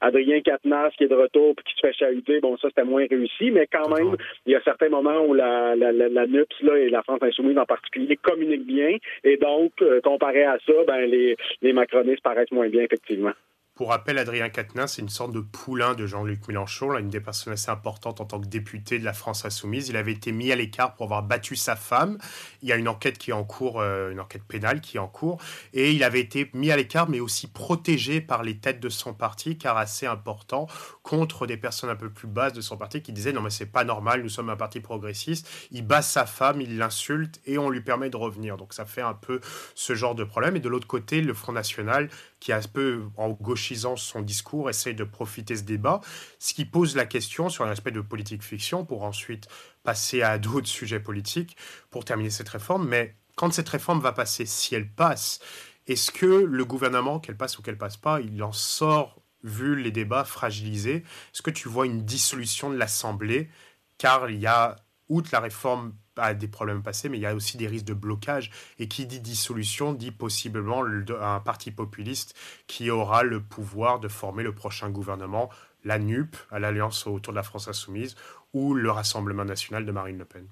Adrien 0.00 0.40
Quatennens 0.40 0.92
qui 0.96 1.04
est 1.04 1.08
de 1.08 1.14
retour 1.14 1.54
puis 1.56 1.64
qui 1.64 1.74
se 1.74 1.86
fait 1.86 1.92
chahuter, 1.92 2.40
bon, 2.40 2.56
ça, 2.58 2.68
c'était 2.68 2.84
moins 2.84 3.06
réussi, 3.08 3.50
mais 3.50 3.66
quand 3.66 3.88
même, 3.88 4.16
il 4.46 4.52
y 4.52 4.56
a 4.56 4.62
certains 4.62 4.88
moments 4.88 5.24
où 5.24 5.34
la, 5.34 5.74
la, 5.76 5.92
la, 5.92 6.26
NUPS 6.26 6.62
là, 6.62 6.78
et 6.78 6.88
la 6.88 7.02
France 7.02 7.20
insoumise 7.22 7.58
en 7.58 7.66
particulier 7.66 8.16
communiquent 8.16 8.66
bien, 8.66 8.96
et 9.24 9.36
donc, 9.36 9.72
euh, 9.82 10.00
comparé 10.00 10.44
à 10.44 10.58
ça, 10.66 10.72
ben, 10.86 11.06
les, 11.06 11.36
les 11.62 11.72
macronistes 11.72 12.22
paraissent 12.22 12.52
moins 12.52 12.68
bien, 12.68 12.82
effectivement. 12.82 13.32
Pour 13.74 13.88
rappel, 13.88 14.18
Adrien 14.18 14.50
Quatennens, 14.50 14.92
c'est 14.92 15.00
une 15.00 15.08
sorte 15.08 15.32
de 15.32 15.40
poulain 15.40 15.94
de 15.94 16.06
Jean-Luc 16.06 16.46
Mélenchon, 16.46 16.90
là, 16.90 17.00
une 17.00 17.08
des 17.08 17.20
personnes 17.20 17.54
assez 17.54 17.70
importantes 17.70 18.20
en 18.20 18.26
tant 18.26 18.38
que 18.38 18.46
député 18.46 18.98
de 18.98 19.04
la 19.04 19.14
France 19.14 19.46
insoumise. 19.46 19.88
Il 19.88 19.96
avait 19.96 20.12
été 20.12 20.30
mis 20.30 20.52
à 20.52 20.56
l'écart 20.56 20.94
pour 20.94 21.06
avoir 21.06 21.22
battu 21.22 21.56
sa 21.56 21.74
femme. 21.74 22.18
Il 22.60 22.68
y 22.68 22.72
a 22.72 22.76
une 22.76 22.86
enquête 22.86 23.16
qui 23.16 23.30
est 23.30 23.32
en 23.32 23.44
cours, 23.44 23.80
euh, 23.80 24.10
une 24.10 24.20
enquête 24.20 24.42
pénale 24.42 24.82
qui 24.82 24.98
est 24.98 25.00
en 25.00 25.08
cours. 25.08 25.40
Et 25.72 25.92
il 25.92 26.04
avait 26.04 26.20
été 26.20 26.50
mis 26.52 26.70
à 26.70 26.76
l'écart, 26.76 27.08
mais 27.08 27.18
aussi 27.18 27.46
protégé 27.46 28.20
par 28.20 28.42
les 28.42 28.58
têtes 28.58 28.78
de 28.78 28.90
son 28.90 29.14
parti, 29.14 29.56
car 29.56 29.78
assez 29.78 30.04
important, 30.04 30.66
contre 31.02 31.46
des 31.46 31.56
personnes 31.56 31.88
un 31.88 31.96
peu 31.96 32.10
plus 32.10 32.28
basses 32.28 32.52
de 32.52 32.60
son 32.60 32.76
parti 32.76 33.00
qui 33.00 33.12
disaient 33.14 33.32
non 33.32 33.40
mais 33.40 33.50
c'est 33.50 33.66
pas 33.66 33.84
normal, 33.84 34.22
nous 34.22 34.28
sommes 34.28 34.50
un 34.50 34.56
parti 34.56 34.80
progressiste. 34.80 35.48
Il 35.70 35.86
bat 35.86 36.02
sa 36.02 36.26
femme, 36.26 36.60
il 36.60 36.76
l'insulte 36.76 37.40
et 37.46 37.56
on 37.56 37.70
lui 37.70 37.80
permet 37.80 38.10
de 38.10 38.18
revenir. 38.18 38.58
Donc 38.58 38.74
ça 38.74 38.84
fait 38.84 39.00
un 39.00 39.14
peu 39.14 39.40
ce 39.74 39.94
genre 39.94 40.14
de 40.14 40.24
problème. 40.24 40.56
Et 40.56 40.60
de 40.60 40.68
l'autre 40.68 40.86
côté, 40.86 41.22
le 41.22 41.32
Front 41.32 41.52
National 41.52 42.10
qui, 42.42 42.52
un 42.52 42.60
peu 42.60 43.04
en 43.16 43.30
gauchisant 43.30 43.94
son 43.94 44.20
discours, 44.20 44.68
essaie 44.68 44.94
de 44.94 45.04
profiter 45.04 45.54
ce 45.54 45.62
débat, 45.62 46.00
ce 46.40 46.54
qui 46.54 46.64
pose 46.64 46.96
la 46.96 47.06
question 47.06 47.48
sur 47.48 47.64
l'aspect 47.64 47.92
de 47.92 48.00
politique 48.00 48.42
fiction 48.42 48.84
pour 48.84 49.04
ensuite 49.04 49.46
passer 49.84 50.22
à 50.22 50.38
d'autres 50.38 50.66
sujets 50.80 50.98
politiques 50.98 51.56
pour 51.90 52.04
terminer 52.04 52.30
cette 52.30 52.48
réforme. 52.48 52.88
Mais 52.88 53.14
quand 53.36 53.52
cette 53.52 53.68
réforme 53.68 54.00
va 54.00 54.10
passer, 54.10 54.44
si 54.44 54.74
elle 54.74 54.90
passe, 54.90 55.38
est-ce 55.86 56.10
que 56.10 56.26
le 56.26 56.64
gouvernement, 56.64 57.20
qu'elle 57.20 57.36
passe 57.36 57.58
ou 57.58 57.62
qu'elle 57.62 57.78
passe 57.78 57.96
pas, 57.96 58.20
il 58.20 58.42
en 58.42 58.52
sort, 58.52 59.22
vu 59.44 59.80
les 59.80 59.92
débats 59.92 60.24
fragilisés 60.24 61.04
Est-ce 61.32 61.42
que 61.42 61.50
tu 61.50 61.68
vois 61.68 61.86
une 61.86 62.04
dissolution 62.04 62.70
de 62.70 62.76
l'Assemblée? 62.76 63.50
Car 63.98 64.30
il 64.30 64.40
y 64.40 64.48
a, 64.48 64.76
outre 65.12 65.30
la 65.32 65.40
réforme 65.40 65.92
a 66.16 66.34
des 66.34 66.48
problèmes 66.48 66.82
passés, 66.82 67.08
mais 67.08 67.18
il 67.18 67.20
y 67.20 67.26
a 67.26 67.34
aussi 67.34 67.56
des 67.56 67.66
risques 67.66 67.86
de 67.86 67.94
blocage. 67.94 68.50
Et 68.78 68.88
qui 68.88 69.06
dit 69.06 69.20
dissolution 69.20 69.92
dit 69.92 70.10
possiblement 70.10 70.84
un 70.84 71.40
parti 71.40 71.70
populiste 71.70 72.34
qui 72.66 72.90
aura 72.90 73.22
le 73.22 73.42
pouvoir 73.42 74.00
de 74.00 74.08
former 74.08 74.42
le 74.42 74.54
prochain 74.54 74.90
gouvernement, 74.90 75.50
la 75.84 75.98
NUP, 75.98 76.36
à 76.50 76.58
l'Alliance 76.58 77.06
autour 77.06 77.32
de 77.32 77.36
la 77.36 77.42
France 77.42 77.68
insoumise, 77.68 78.16
ou 78.52 78.74
le 78.74 78.90
Rassemblement 78.90 79.44
national 79.44 79.84
de 79.84 79.92
Marine 79.92 80.18
Le 80.18 80.24
Pen 80.24 80.46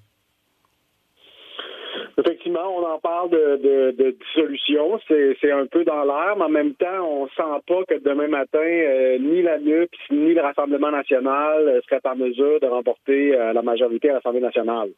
on 2.57 2.83
en 2.83 2.99
parle 2.99 3.29
de, 3.29 3.91
de, 3.97 4.11
dissolution. 4.11 4.99
C'est 5.07 5.51
un 5.51 5.65
peu 5.65 5.83
dans 5.83 6.03
l'air, 6.03 6.35
mais 6.37 6.45
en 6.45 6.49
même 6.49 6.73
temps, 6.75 7.05
on 7.05 7.27
sent 7.29 7.63
pas 7.67 7.83
que 7.87 7.99
demain 7.99 8.27
matin, 8.27 8.59
euh, 8.59 9.17
ni 9.19 9.41
la 9.41 9.59
NUP 9.59 9.89
ni 10.11 10.33
le 10.33 10.41
Rassemblement 10.41 10.91
national 10.91 11.67
euh, 11.67 11.81
seraient 11.87 12.01
en 12.05 12.15
mesure 12.15 12.59
de 12.59 12.67
remporter 12.67 13.35
euh, 13.35 13.53
la 13.53 13.61
majorité 13.61 14.09
à 14.09 14.13
l'Assemblée 14.13 14.41
nationale. 14.41 14.89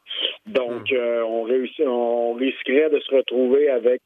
Donc, 0.46 0.92
hmm. 0.92 1.24
on, 1.26 1.44
réussit, 1.44 1.86
on 1.86 2.34
risquerait 2.34 2.90
de 2.90 3.00
se 3.00 3.16
retrouver 3.16 3.70
avec, 3.70 4.02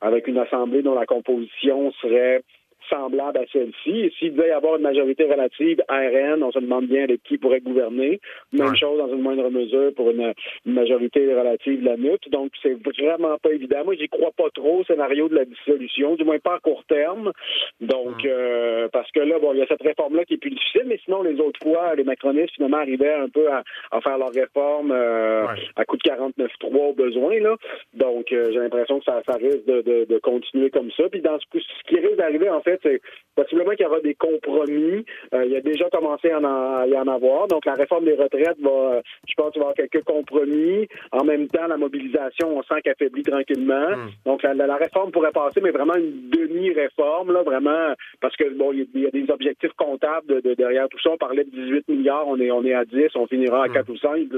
avec 0.00 0.26
une 0.26 0.38
Assemblée 0.38 0.82
dont 0.82 0.94
la 0.94 1.06
composition 1.06 1.92
serait 2.02 2.42
semblable 2.88 3.38
à 3.38 3.44
celle-ci. 3.52 4.12
S'il 4.18 4.34
devait 4.34 4.48
y 4.48 4.52
avoir 4.52 4.76
une 4.76 4.82
majorité 4.82 5.24
relative 5.24 5.82
RN, 5.88 6.42
on 6.42 6.52
se 6.52 6.58
demande 6.58 6.86
bien 6.86 7.04
avec 7.04 7.22
qui 7.22 7.38
pourrait 7.38 7.60
gouverner. 7.60 8.20
Même 8.52 8.76
chose 8.76 8.98
dans 8.98 9.08
une 9.08 9.20
moindre 9.20 9.50
mesure 9.50 9.92
pour 9.94 10.10
une, 10.10 10.32
majorité 10.64 11.32
relative 11.34 11.80
de 11.80 11.86
la 11.86 11.96
NUT. 11.96 12.18
Donc, 12.30 12.52
c'est 12.62 12.76
vraiment 12.82 13.36
pas 13.38 13.52
évident. 13.52 13.84
Moi, 13.84 13.94
j'y 13.96 14.08
crois 14.08 14.32
pas 14.36 14.50
trop 14.54 14.80
au 14.80 14.84
scénario 14.84 15.28
de 15.28 15.34
la 15.34 15.44
dissolution, 15.44 16.16
du 16.16 16.24
moins 16.24 16.38
pas 16.38 16.56
à 16.56 16.58
court 16.58 16.84
terme. 16.88 17.32
Donc, 17.80 18.24
euh, 18.24 18.88
parce 18.92 19.10
que 19.12 19.20
là, 19.20 19.38
bon, 19.38 19.52
il 19.52 19.60
y 19.60 19.62
a 19.62 19.66
cette 19.66 19.82
réforme-là 19.82 20.24
qui 20.24 20.34
est 20.34 20.38
plus 20.38 20.50
difficile, 20.50 20.84
mais 20.86 20.98
sinon, 21.04 21.22
les 21.22 21.38
autres 21.40 21.60
fois, 21.62 21.94
les 21.94 22.04
macronistes, 22.04 22.54
finalement, 22.54 22.78
arrivaient 22.78 23.14
un 23.14 23.28
peu 23.28 23.48
à, 23.50 23.62
faire 24.00 24.18
leur 24.18 24.30
réforme 24.30 24.92
euh, 24.92 25.46
à 25.76 25.84
coup 25.84 25.96
de 25.96 26.02
49-3 26.02 26.76
au 26.76 26.92
besoin. 26.92 27.38
Là. 27.40 27.56
Donc, 27.94 28.32
euh, 28.32 28.50
j'ai 28.52 28.58
l'impression 28.58 28.98
que 28.98 29.04
ça, 29.04 29.22
risque 29.36 29.64
de, 29.66 30.04
de, 30.04 30.18
continuer 30.18 30.70
comme 30.70 30.90
ça. 30.92 31.08
Puis, 31.08 31.20
dans 31.20 31.38
ce, 31.38 31.58
ce 31.58 31.88
qui 31.88 31.98
risque 31.98 32.16
d'arriver, 32.16 32.48
en 32.50 32.60
fait, 32.60 32.73
c'est 32.82 33.00
possiblement 33.34 33.72
qu'il 33.72 33.84
y 33.84 33.88
aura 33.88 34.00
des 34.00 34.14
compromis. 34.14 35.04
il 35.32 35.50
y 35.50 35.56
a 35.56 35.60
déjà 35.60 35.88
commencé 35.90 36.30
à 36.30 36.38
en, 36.38 36.84
y 36.84 36.96
en 36.96 37.08
avoir. 37.08 37.48
Donc, 37.48 37.64
la 37.64 37.74
réforme 37.74 38.04
des 38.04 38.14
retraites 38.14 38.58
va, 38.60 39.02
je 39.26 39.34
pense, 39.36 39.52
qu'il 39.52 39.60
va 39.60 39.68
y 39.68 39.70
avoir 39.70 39.74
quelques 39.74 40.04
compromis. 40.04 40.88
En 41.12 41.24
même 41.24 41.48
temps, 41.48 41.66
la 41.66 41.76
mobilisation, 41.76 42.56
on 42.56 42.62
sent 42.62 42.80
qu'elle 42.82 42.92
affaiblit 42.92 43.22
tranquillement. 43.22 43.90
Hmm. 43.90 44.10
Donc, 44.26 44.42
la, 44.42 44.76
réforme 44.76 45.10
pourrait 45.10 45.32
passer, 45.32 45.60
mais 45.60 45.70
vraiment 45.70 45.94
une 45.94 46.30
demi-réforme, 46.30 47.32
là, 47.32 47.42
vraiment, 47.42 47.94
parce 48.20 48.36
que, 48.36 48.48
bon, 48.50 48.72
il 48.72 48.88
y, 49.00 49.06
a 49.06 49.10
des 49.10 49.30
objectifs 49.30 49.72
comptables 49.76 50.42
de, 50.42 50.54
derrière 50.54 50.88
tout 50.88 50.98
ça. 51.00 51.10
On 51.10 51.16
parlait 51.16 51.44
de 51.44 51.50
18 51.50 51.88
milliards, 51.88 52.26
on 52.26 52.38
est, 52.38 52.50
on 52.50 52.64
est 52.64 52.74
à 52.74 52.84
10, 52.84 53.08
on 53.16 53.26
finira 53.26 53.64
à 53.64 53.68
4 53.68 53.88
hmm. 53.88 53.92
ou 53.92 53.96
5. 53.96 54.28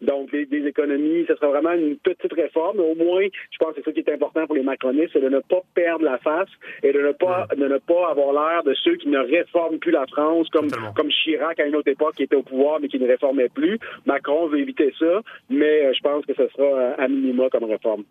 Donc, 0.00 0.30
des, 0.30 0.66
économies, 0.66 1.24
ce 1.28 1.34
sera 1.34 1.48
vraiment 1.48 1.72
une 1.72 1.96
petite 1.96 2.32
réforme. 2.32 2.80
au 2.80 2.94
moins, 2.94 3.26
je 3.50 3.58
pense 3.58 3.74
que 3.74 3.76
c'est 3.76 3.84
ça 3.84 3.92
qui 3.92 4.00
est 4.00 4.12
important 4.12 4.46
pour 4.46 4.56
les 4.56 4.62
macronistes, 4.62 5.10
c'est 5.12 5.20
de 5.20 5.28
ne 5.28 5.40
pas 5.40 5.62
perdre 5.74 6.04
la 6.04 6.18
face 6.18 6.48
et 6.82 6.92
de 6.92 7.00
ne 7.00 7.12
pas, 7.12 7.46
hmm. 7.52 7.60
de 7.60 7.68
ne 7.68 7.75
pas 7.78 8.10
avoir 8.10 8.32
l'air 8.32 8.62
de 8.64 8.74
ceux 8.74 8.96
qui 8.96 9.08
ne 9.08 9.18
réforment 9.18 9.78
plus 9.78 9.92
la 9.92 10.06
France, 10.06 10.48
comme, 10.50 10.68
comme 10.94 11.08
Chirac 11.10 11.58
à 11.60 11.66
une 11.66 11.76
autre 11.76 11.88
époque 11.88 12.14
qui 12.16 12.24
était 12.24 12.36
au 12.36 12.42
pouvoir 12.42 12.80
mais 12.80 12.88
qui 12.88 12.98
ne 12.98 13.06
réformait 13.06 13.48
plus. 13.48 13.78
Macron 14.04 14.48
veut 14.48 14.60
éviter 14.60 14.92
ça, 14.98 15.22
mais 15.50 15.86
euh, 15.86 15.92
je 15.94 16.00
pense 16.00 16.24
que 16.26 16.34
ce 16.34 16.48
sera 16.48 16.64
euh, 16.64 16.94
à 16.98 17.08
minima 17.08 17.48
comme 17.50 17.64
réforme. 17.64 18.04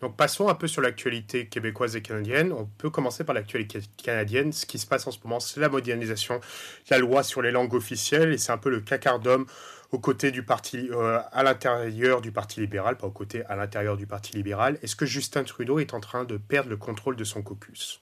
Donc 0.00 0.16
passons 0.16 0.48
un 0.48 0.54
peu 0.54 0.66
sur 0.66 0.80
l'actualité 0.80 1.46
québécoise 1.46 1.94
et 1.94 2.00
canadienne. 2.00 2.52
On 2.52 2.66
peut 2.78 2.88
commencer 2.88 3.22
par 3.24 3.34
l'actualité 3.34 3.80
canadienne. 4.02 4.50
Ce 4.52 4.64
qui 4.64 4.78
se 4.78 4.86
passe 4.86 5.06
en 5.06 5.10
ce 5.10 5.18
moment, 5.22 5.40
c'est 5.40 5.60
la 5.60 5.68
modernisation 5.68 6.36
de 6.36 6.40
la 6.90 6.98
loi 6.98 7.22
sur 7.22 7.42
les 7.42 7.50
langues 7.50 7.74
officielles 7.74 8.32
et 8.32 8.38
c'est 8.38 8.52
un 8.52 8.58
peu 8.58 8.70
le 8.70 8.80
cacardum 8.80 9.44
aux 9.92 9.98
côtés 9.98 10.30
du 10.30 10.42
parti, 10.42 10.88
euh, 10.92 11.20
à 11.32 11.42
l'intérieur 11.42 12.20
du 12.20 12.32
Parti 12.32 12.60
libéral, 12.60 12.96
pas 12.96 13.08
aux 13.08 13.12
côtés, 13.12 13.44
à 13.46 13.56
l'intérieur 13.56 13.96
du 13.96 14.06
Parti 14.06 14.36
libéral. 14.36 14.78
Est-ce 14.82 14.96
que 14.96 15.06
Justin 15.06 15.44
Trudeau 15.44 15.78
est 15.80 15.94
en 15.94 16.00
train 16.00 16.24
de 16.24 16.36
perdre 16.36 16.70
le 16.70 16.76
contrôle 16.76 17.16
de 17.16 17.24
son 17.24 17.42
caucus? 17.42 18.00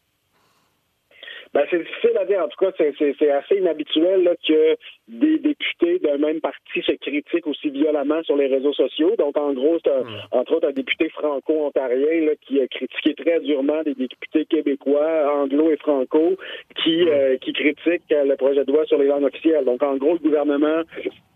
Ben, 1.54 1.64
c'est 1.70 1.78
difficile 1.78 2.16
à 2.18 2.24
dire. 2.24 2.42
En 2.44 2.48
tout 2.48 2.64
cas, 2.64 2.72
c'est 2.78 3.30
assez 3.30 3.56
inhabituel 3.56 4.24
là, 4.24 4.34
que 4.46 4.76
des 5.08 5.38
députés 5.38 5.98
d'un 6.00 6.18
même 6.18 6.40
parti 6.40 6.82
se 6.82 6.92
critiquent 6.92 7.46
aussi 7.46 7.70
violemment 7.70 8.22
sur 8.24 8.36
les 8.36 8.46
réseaux 8.46 8.72
sociaux. 8.72 9.14
Donc, 9.18 9.36
en 9.38 9.52
gros, 9.52 9.78
c'est 9.84 9.90
hmm. 9.90 10.20
entre 10.32 10.56
autres 10.56 10.68
un 10.68 10.72
député 10.72 11.08
franco-ontarien 11.10 12.32
qui 12.46 12.60
a 12.60 12.66
critiqué 12.68 13.14
très 13.14 13.40
durement 13.40 13.82
des 13.82 13.94
députés 13.94 14.44
québécois, 14.46 15.32
anglo 15.34 15.70
et 15.70 15.76
franco, 15.76 16.36
qui, 16.82 17.04
hmm. 17.04 17.08
euh, 17.08 17.36
qui 17.38 17.52
critiquent 17.52 18.02
le 18.10 18.36
projet 18.36 18.64
de 18.64 18.72
loi 18.72 18.84
sur 18.86 18.98
les 18.98 19.06
langues 19.06 19.24
officielles. 19.24 19.64
Donc, 19.64 19.82
en 19.82 19.96
gros, 19.96 20.14
le 20.14 20.18
gouvernement 20.18 20.82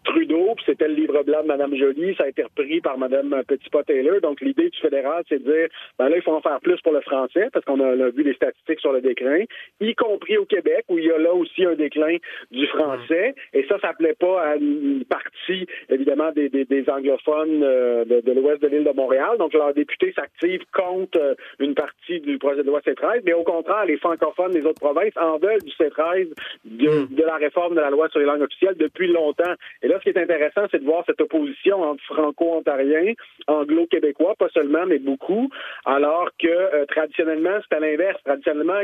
Trudeau, 0.05 0.55
puis 0.57 0.65
c'était 0.67 0.89
le 0.89 0.95
livre 0.95 1.23
blanc 1.23 1.43
de 1.43 1.47
Mme 1.47 1.77
Joly, 1.77 2.15
ça 2.17 2.25
a 2.25 2.29
été 2.29 2.43
repris 2.43 2.81
par 2.81 2.99
Mme 2.99 3.43
Petitpas-Taylor. 3.47 4.21
Donc, 4.21 4.41
l'idée 4.41 4.69
du 4.69 4.79
fédéral, 4.81 5.23
c'est 5.29 5.43
de 5.43 5.51
dire, 5.51 5.69
ben 5.99 6.09
là, 6.09 6.17
il 6.17 6.23
faut 6.23 6.33
en 6.33 6.41
faire 6.41 6.61
plus 6.61 6.81
pour 6.83 6.93
le 6.93 7.01
français, 7.01 7.49
parce 7.53 7.65
qu'on 7.65 7.81
a, 7.81 8.09
vu 8.11 8.25
les 8.25 8.35
statistiques 8.35 8.81
sur 8.81 8.93
le 8.93 9.01
déclin, 9.01 9.45
y 9.81 9.95
compris 9.95 10.37
au 10.39 10.45
Québec, 10.45 10.85
où 10.89 10.99
il 10.99 11.05
y 11.05 11.13
a 11.13 11.19
là 11.19 11.33
aussi 11.33 11.65
un 11.65 11.75
déclin 11.75 12.17
du 12.51 12.67
français. 12.67 13.35
Et 13.53 13.65
ça, 13.69 13.79
ça 13.81 13.93
plaît 13.95 14.17
pas 14.19 14.43
à 14.43 14.57
une 14.57 15.05
partie, 15.05 15.67
évidemment, 15.89 16.33
des, 16.33 16.85
anglophones 16.89 17.63
euh, 17.63 18.05
de, 18.05 18.33
l'ouest 18.33 18.61
de 18.61 18.69
l'île 18.69 18.85
de 18.85 18.93
Montréal. 18.93 19.39
Donc, 19.39 19.53
leurs 19.55 19.73
députés 19.75 20.13
s'activent 20.13 20.65
contre 20.75 21.19
euh, 21.19 21.35
une 21.61 21.75
partie 21.75 22.21
du 22.21 22.39
projet 22.39 22.63
de 22.63 22.69
loi 22.69 22.81
C-13. 22.85 23.23
Mais 23.25 23.35
au 23.35 23.45
contraire, 23.45 23.85
les 23.87 23.99
francophones 23.99 24.53
des 24.53 24.67
autres 24.67 24.81
provinces 24.81 25.17
en 25.17 25.39
veulent 25.39 25.63
du 25.63 25.73
C-13, 25.73 26.29
de, 26.65 26.89
hmm. 26.89 27.15
de, 27.15 27.23
la 27.23 27.37
réforme 27.37 27.77
de 27.77 27.81
la 27.81 27.91
loi 27.91 28.09
sur 28.09 28.19
les 28.19 28.27
langues 28.27 28.43
officielles 28.43 28.77
depuis 28.77 29.07
longtemps. 29.07 29.55
Et 29.83 29.92
ce 29.99 30.05
qui 30.05 30.09
est 30.11 30.23
intéressant, 30.23 30.63
c'est 30.71 30.81
de 30.81 30.85
voir 30.85 31.05
cette 31.07 31.21
opposition 31.21 31.83
entre 31.83 32.03
franco-ontariens, 32.05 33.15
anglo-québécois, 33.47 34.35
pas 34.39 34.49
seulement, 34.51 34.87
mais 34.87 34.99
beaucoup, 34.99 35.49
alors 35.85 36.31
que 36.39 36.49
euh, 36.49 36.85
traditionnellement, 36.87 37.59
c'est 37.61 37.77
à 37.77 37.81
l'inverse. 37.81 38.21
Traditionnellement, 38.25 38.81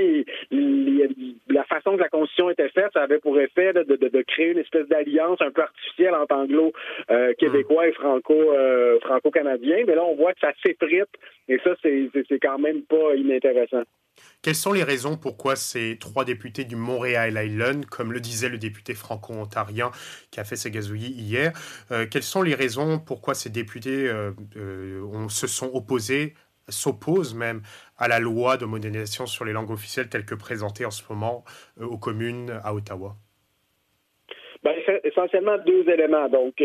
la 1.49 1.65
façon 1.65 1.97
que 1.97 2.03
la 2.03 2.09
Constitution 2.09 2.51
était 2.51 2.69
faite, 2.69 2.91
ça 2.93 3.03
avait 3.03 3.19
pour 3.19 3.39
effet 3.41 3.73
de, 3.73 4.23
créer 4.23 4.53
une 4.53 4.59
espèce 4.59 4.87
d'alliance 4.89 5.41
un 5.41 5.51
peu 5.51 5.63
artificielle 5.63 6.15
entre 6.15 6.35
anglo-québécois 6.35 7.89
et 7.89 7.93
franco, 7.93 8.35
euh, 8.35 8.99
franco-canadiens. 9.01 9.85
Mais 9.87 9.95
là, 9.95 10.05
on 10.05 10.17
voit 10.17 10.33
que 10.33 10.41
ça 10.41 10.53
s'effrite, 10.65 11.09
et 11.49 11.59
ça, 11.59 11.71
c'est 11.83 12.41
quand 12.41 12.59
même 12.59 12.83
pas 12.83 13.15
inintéressant. 13.15 13.83
Quelles 14.43 14.55
sont 14.55 14.73
les 14.73 14.85
raisons 14.85 15.17
pourquoi 15.17 15.57
ces 15.57 15.99
trois 15.99 16.25
députés 16.25 16.65
du 16.65 16.77
Montréal 16.77 17.39
Island, 17.43 17.87
comme 17.87 18.13
le 18.13 18.21
disait 18.21 18.49
le 18.49 18.59
député 18.59 18.95
franco-ontarien 18.95 19.91
qui 20.31 20.39
a 20.39 20.45
fait 20.45 20.57
ses 20.57 20.71
gazouillis 20.71 21.11
hier, 21.11 21.53
euh, 21.91 22.07
quelles 22.11 22.23
sont 22.23 22.43
les 22.43 22.55
raisons 22.55 22.99
pourquoi 22.99 23.35
ces 23.35 23.51
députés 23.51 24.09
euh, 24.09 24.31
euh, 24.57 25.29
se 25.29 25.47
sont 25.47 25.71
opposés, 25.75 26.35
s'opposent 26.69 27.35
même 27.35 27.63
à 27.97 28.07
la 28.07 28.21
loi 28.21 28.57
de 28.57 28.65
modernisation 28.65 29.27
sur 29.27 29.45
les 29.45 29.53
langues 29.53 29.71
officielles 29.71 30.09
telle 30.09 30.25
que 30.25 30.35
présentée 30.35 30.85
en 30.85 30.91
ce 30.91 31.03
moment 31.09 31.45
aux 31.81 31.99
communes 31.99 32.61
à 32.63 32.75
Ottawa? 32.75 33.17
Ben, 34.63 34.75
essentiellement 35.05 35.57
deux 35.59 35.89
éléments. 35.89 36.29
Donc, 36.29 36.63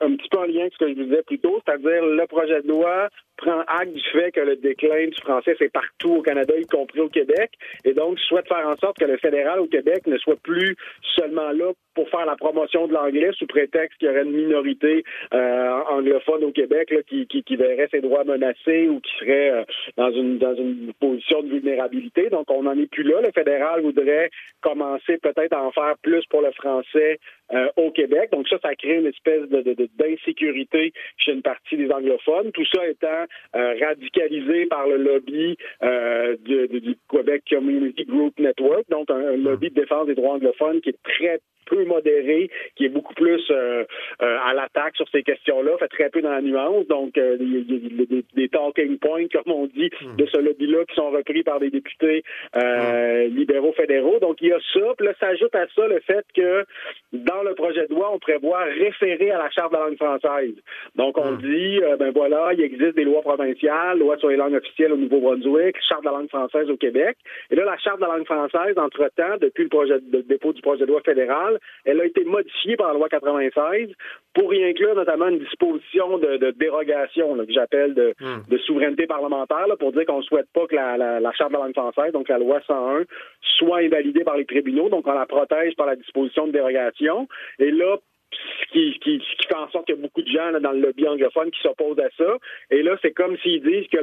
un 0.00 0.16
petit 0.16 0.28
peu 0.28 0.38
en 0.38 0.44
lien 0.44 0.62
avec 0.62 0.72
ce 0.74 0.78
que 0.78 0.88
je 0.88 0.94
vous 0.94 1.04
disais 1.04 1.22
plus 1.22 1.38
tôt, 1.38 1.60
c'est-à-dire 1.64 2.04
le 2.04 2.26
projet 2.26 2.62
de 2.62 2.68
loi 2.68 3.08
prend 3.36 3.60
acte 3.66 3.92
du 3.92 4.02
fait 4.12 4.32
que 4.32 4.40
le 4.40 4.56
déclin 4.56 5.06
du 5.06 5.20
français, 5.20 5.54
c'est 5.58 5.72
partout 5.72 6.16
au 6.16 6.22
Canada, 6.22 6.54
y 6.56 6.66
compris 6.66 7.00
au 7.00 7.08
Québec, 7.08 7.52
et 7.84 7.92
donc 7.92 8.18
souhaite 8.20 8.48
faire 8.48 8.66
en 8.66 8.76
sorte 8.76 8.98
que 8.98 9.04
le 9.04 9.16
fédéral 9.18 9.60
au 9.60 9.66
Québec 9.66 10.06
ne 10.06 10.18
soit 10.18 10.40
plus 10.42 10.76
seulement 11.16 11.50
là 11.52 11.72
pour 11.96 12.08
faire 12.10 12.26
la 12.26 12.36
promotion 12.36 12.86
de 12.86 12.92
l'anglais 12.92 13.30
sous 13.32 13.46
prétexte 13.46 13.98
qu'il 13.98 14.08
y 14.08 14.10
aurait 14.10 14.22
une 14.22 14.36
minorité 14.36 15.02
euh, 15.32 15.80
anglophone 15.88 16.44
au 16.44 16.52
Québec 16.52 16.90
là, 16.90 17.02
qui, 17.02 17.26
qui, 17.26 17.42
qui, 17.42 17.56
verrait 17.56 17.88
ses 17.90 18.02
droits 18.02 18.22
menacés 18.24 18.88
ou 18.88 19.00
qui 19.00 19.10
serait 19.18 19.50
euh, 19.50 19.64
dans 19.96 20.12
une 20.12 20.38
dans 20.38 20.54
une 20.54 20.92
position 21.00 21.42
de 21.42 21.48
vulnérabilité. 21.48 22.28
Donc 22.28 22.50
on 22.50 22.64
n'en 22.64 22.78
est 22.78 22.90
plus 22.90 23.02
là. 23.02 23.22
Le 23.22 23.32
fédéral 23.32 23.80
voudrait 23.80 24.30
commencer 24.60 25.16
peut-être 25.18 25.54
à 25.54 25.62
en 25.62 25.72
faire 25.72 25.94
plus 26.02 26.24
pour 26.26 26.42
le 26.42 26.52
français 26.52 27.18
euh, 27.52 27.68
au 27.76 27.90
Québec. 27.90 28.30
Donc 28.30 28.46
ça, 28.48 28.58
ça 28.62 28.74
crée 28.74 28.96
une 28.96 29.06
espèce 29.06 29.48
de, 29.48 29.88
d'insécurité 29.96 30.92
chez 31.16 31.32
une 31.32 31.42
partie 31.42 31.76
des 31.76 31.90
anglophones. 31.90 32.52
Tout 32.52 32.66
ça 32.74 32.86
étant 32.86 33.24
radicalisé 33.54 34.66
par 34.66 34.86
le 34.86 34.96
lobby 34.96 35.56
euh, 35.82 36.36
du, 36.44 36.68
du, 36.80 36.96
Quebec 37.08 37.44
Community 37.48 38.04
Group 38.04 38.38
Network, 38.38 38.84
donc 38.90 39.10
un, 39.10 39.36
lobby 39.36 39.70
de 39.70 39.74
défense 39.74 40.06
des 40.06 40.14
droits 40.14 40.34
anglophones 40.34 40.80
qui 40.80 40.90
est 40.90 41.02
très 41.02 41.40
peu 41.66 41.84
modéré, 41.84 42.50
qui 42.76 42.86
est 42.86 42.88
beaucoup 42.88 43.14
plus 43.14 43.42
euh, 43.50 43.84
euh, 44.22 44.38
à 44.44 44.54
l'attaque 44.54 44.96
sur 44.96 45.08
ces 45.10 45.22
questions-là, 45.22 45.76
fait 45.78 45.88
très 45.88 46.10
peu 46.10 46.22
dans 46.22 46.30
la 46.30 46.40
nuance. 46.40 46.86
Donc, 46.86 47.18
euh, 47.18 47.36
il 47.40 47.54
y 47.54 47.58
a, 47.58 48.22
des, 48.34 48.48
talking 48.48 48.98
points, 48.98 49.26
comme 49.32 49.52
on 49.52 49.66
dit, 49.66 49.90
hmm. 50.00 50.16
de 50.16 50.26
ce 50.26 50.38
lobby-là 50.38 50.84
qui 50.88 50.94
sont 50.94 51.10
repris 51.10 51.42
par 51.42 51.60
des 51.60 51.70
députés 51.70 52.24
hmm. 52.54 53.36
libéraux 53.36 53.72
fédéraux. 53.72 54.18
Donc, 54.20 54.40
il 54.40 54.48
y 54.48 54.52
a 54.52 54.58
ça. 54.72 54.94
Puis 54.96 55.06
là, 55.06 55.12
s'ajoute 55.20 55.54
à 55.54 55.66
ça 55.74 55.86
le 55.86 56.00
fait 56.00 56.24
que 56.34 56.64
dans 57.12 57.42
le 57.42 57.54
projet 57.54 57.86
de 57.86 57.94
loi, 57.94 58.10
on 58.12 58.18
prévoit 58.18 58.64
référer 58.64 59.30
à 59.30 59.38
la 59.38 59.50
Charte 59.50 59.72
de 59.72 59.76
la 59.76 59.86
langue 59.86 59.96
française. 59.96 60.54
Donc, 60.94 61.18
on 61.18 61.32
hmm. 61.32 61.38
dit, 61.38 61.80
ben 61.98 62.10
voilà, 62.12 62.52
il 62.52 62.60
existe 62.62 62.94
des 62.94 63.04
lois 63.04 63.22
provinciales, 63.22 63.98
loi 63.98 64.16
sur 64.18 64.28
les 64.28 64.36
langues 64.36 64.54
officielles 64.54 64.92
au 64.92 64.96
Nouveau-Brunswick, 64.96 65.76
Charte 65.88 66.02
de 66.02 66.06
la 66.06 66.18
langue 66.18 66.28
française 66.28 66.70
au 66.70 66.76
Québec. 66.76 67.16
Et 67.50 67.56
là, 67.56 67.64
la 67.64 67.78
Charte 67.78 68.00
de 68.00 68.06
la 68.06 68.16
langue 68.16 68.26
française, 68.26 68.74
entre-temps, 68.76 69.36
depuis 69.40 69.64
le 69.64 69.68
projet 69.68 69.98
de 70.00 70.20
dépôt 70.22 70.52
du 70.52 70.62
projet 70.62 70.84
de 70.84 70.90
loi 70.90 71.00
fédéral, 71.04 71.55
elle 71.84 72.00
a 72.00 72.04
été 72.04 72.24
modifiée 72.24 72.76
par 72.76 72.88
la 72.88 72.94
loi 72.94 73.08
96 73.08 73.90
pour 74.34 74.52
y 74.52 74.62
inclure 74.64 74.94
notamment 74.94 75.28
une 75.28 75.38
disposition 75.38 76.18
de, 76.18 76.50
dérogation 76.52 77.36
que 77.36 77.52
j'appelle 77.52 77.92
hmm. 78.20 78.50
de, 78.50 78.58
souveraineté 78.58 79.06
parlementaire 79.06 79.66
pour 79.78 79.92
dire 79.92 80.04
qu'on 80.06 80.18
ne 80.18 80.22
souhaite 80.22 80.48
pas 80.52 80.66
que 80.66 80.74
la, 80.74 80.96
la, 80.96 81.32
Charte 81.32 81.52
de 81.52 81.56
la 81.56 81.64
langue 81.64 81.74
française, 81.74 82.12
donc 82.12 82.28
la 82.28 82.38
loi 82.38 82.60
101, 82.66 83.04
soit 83.58 83.78
invalidée 83.78 84.24
par 84.24 84.36
les 84.36 84.44
tribunaux. 84.44 84.88
Donc, 84.88 85.06
on 85.06 85.12
la 85.12 85.26
protège 85.26 85.74
par 85.76 85.86
la 85.86 85.96
disposition 85.96 86.46
de 86.46 86.52
dérogation. 86.52 87.28
Et 87.58 87.70
là, 87.70 87.96
ce 88.32 88.72
qui, 88.72 88.98
qui, 89.00 89.20
fait 89.48 89.54
en 89.54 89.70
sorte 89.70 89.86
qu'il 89.86 89.94
y 89.94 89.98
a 89.98 90.02
beaucoup 90.02 90.22
de 90.22 90.28
gens 90.28 90.58
dans 90.60 90.72
le 90.72 90.80
lobby 90.80 91.06
anglophone 91.06 91.50
qui 91.50 91.60
s'opposent 91.60 91.98
à 91.98 92.08
ça. 92.16 92.36
Et 92.70 92.82
là, 92.82 92.96
c'est 93.02 93.12
comme 93.12 93.36
s'ils 93.38 93.62
disent 93.62 93.86
que 93.88 93.98